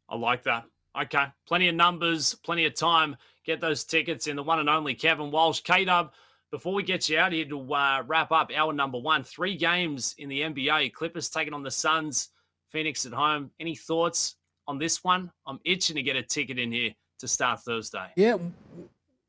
[0.08, 0.64] I like that.
[0.98, 1.26] Okay.
[1.48, 3.18] Plenty of numbers, plenty of time.
[3.46, 5.60] Get those tickets in the one and only Kevin Walsh.
[5.60, 6.12] K Dub
[6.56, 10.16] before we get you out here to uh, wrap up our number one, three games
[10.20, 10.94] in the NBA.
[10.94, 12.30] Clippers taking on the Suns,
[12.70, 13.52] Phoenix at home.
[13.60, 14.36] Any thoughts
[14.66, 15.30] on this one?
[15.46, 18.08] I'm itching to get a ticket in here to start Thursday.
[18.16, 18.38] Yeah.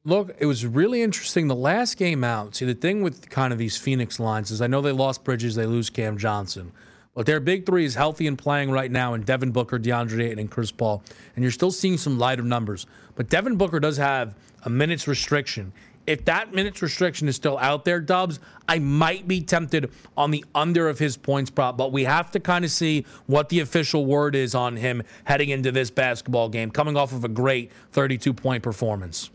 [0.04, 1.48] Look, it was really interesting.
[1.48, 4.68] The last game out, see, the thing with kind of these Phoenix lines is I
[4.68, 6.70] know they lost Bridges, they lose Cam Johnson.
[7.12, 10.38] But their big three is healthy and playing right now, and Devin Booker, DeAndre Ayton,
[10.38, 11.02] and Chris Paul.
[11.34, 12.86] And you're still seeing some lighter numbers.
[13.16, 15.72] But Devin Booker does have a minutes restriction
[16.06, 20.44] if that minutes restriction is still out there, Dubbs, I might be tempted on the
[20.54, 24.06] under of his points prop, but we have to kind of see what the official
[24.06, 28.32] word is on him heading into this basketball game, coming off of a great 32
[28.32, 29.30] point performance.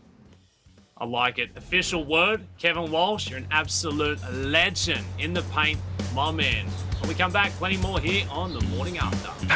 [0.96, 1.50] I like it.
[1.56, 5.80] Official word, Kevin Walsh, you're an absolute legend in the paint,
[6.14, 6.66] my man.
[7.00, 9.52] When we come back, plenty more here on the morning after.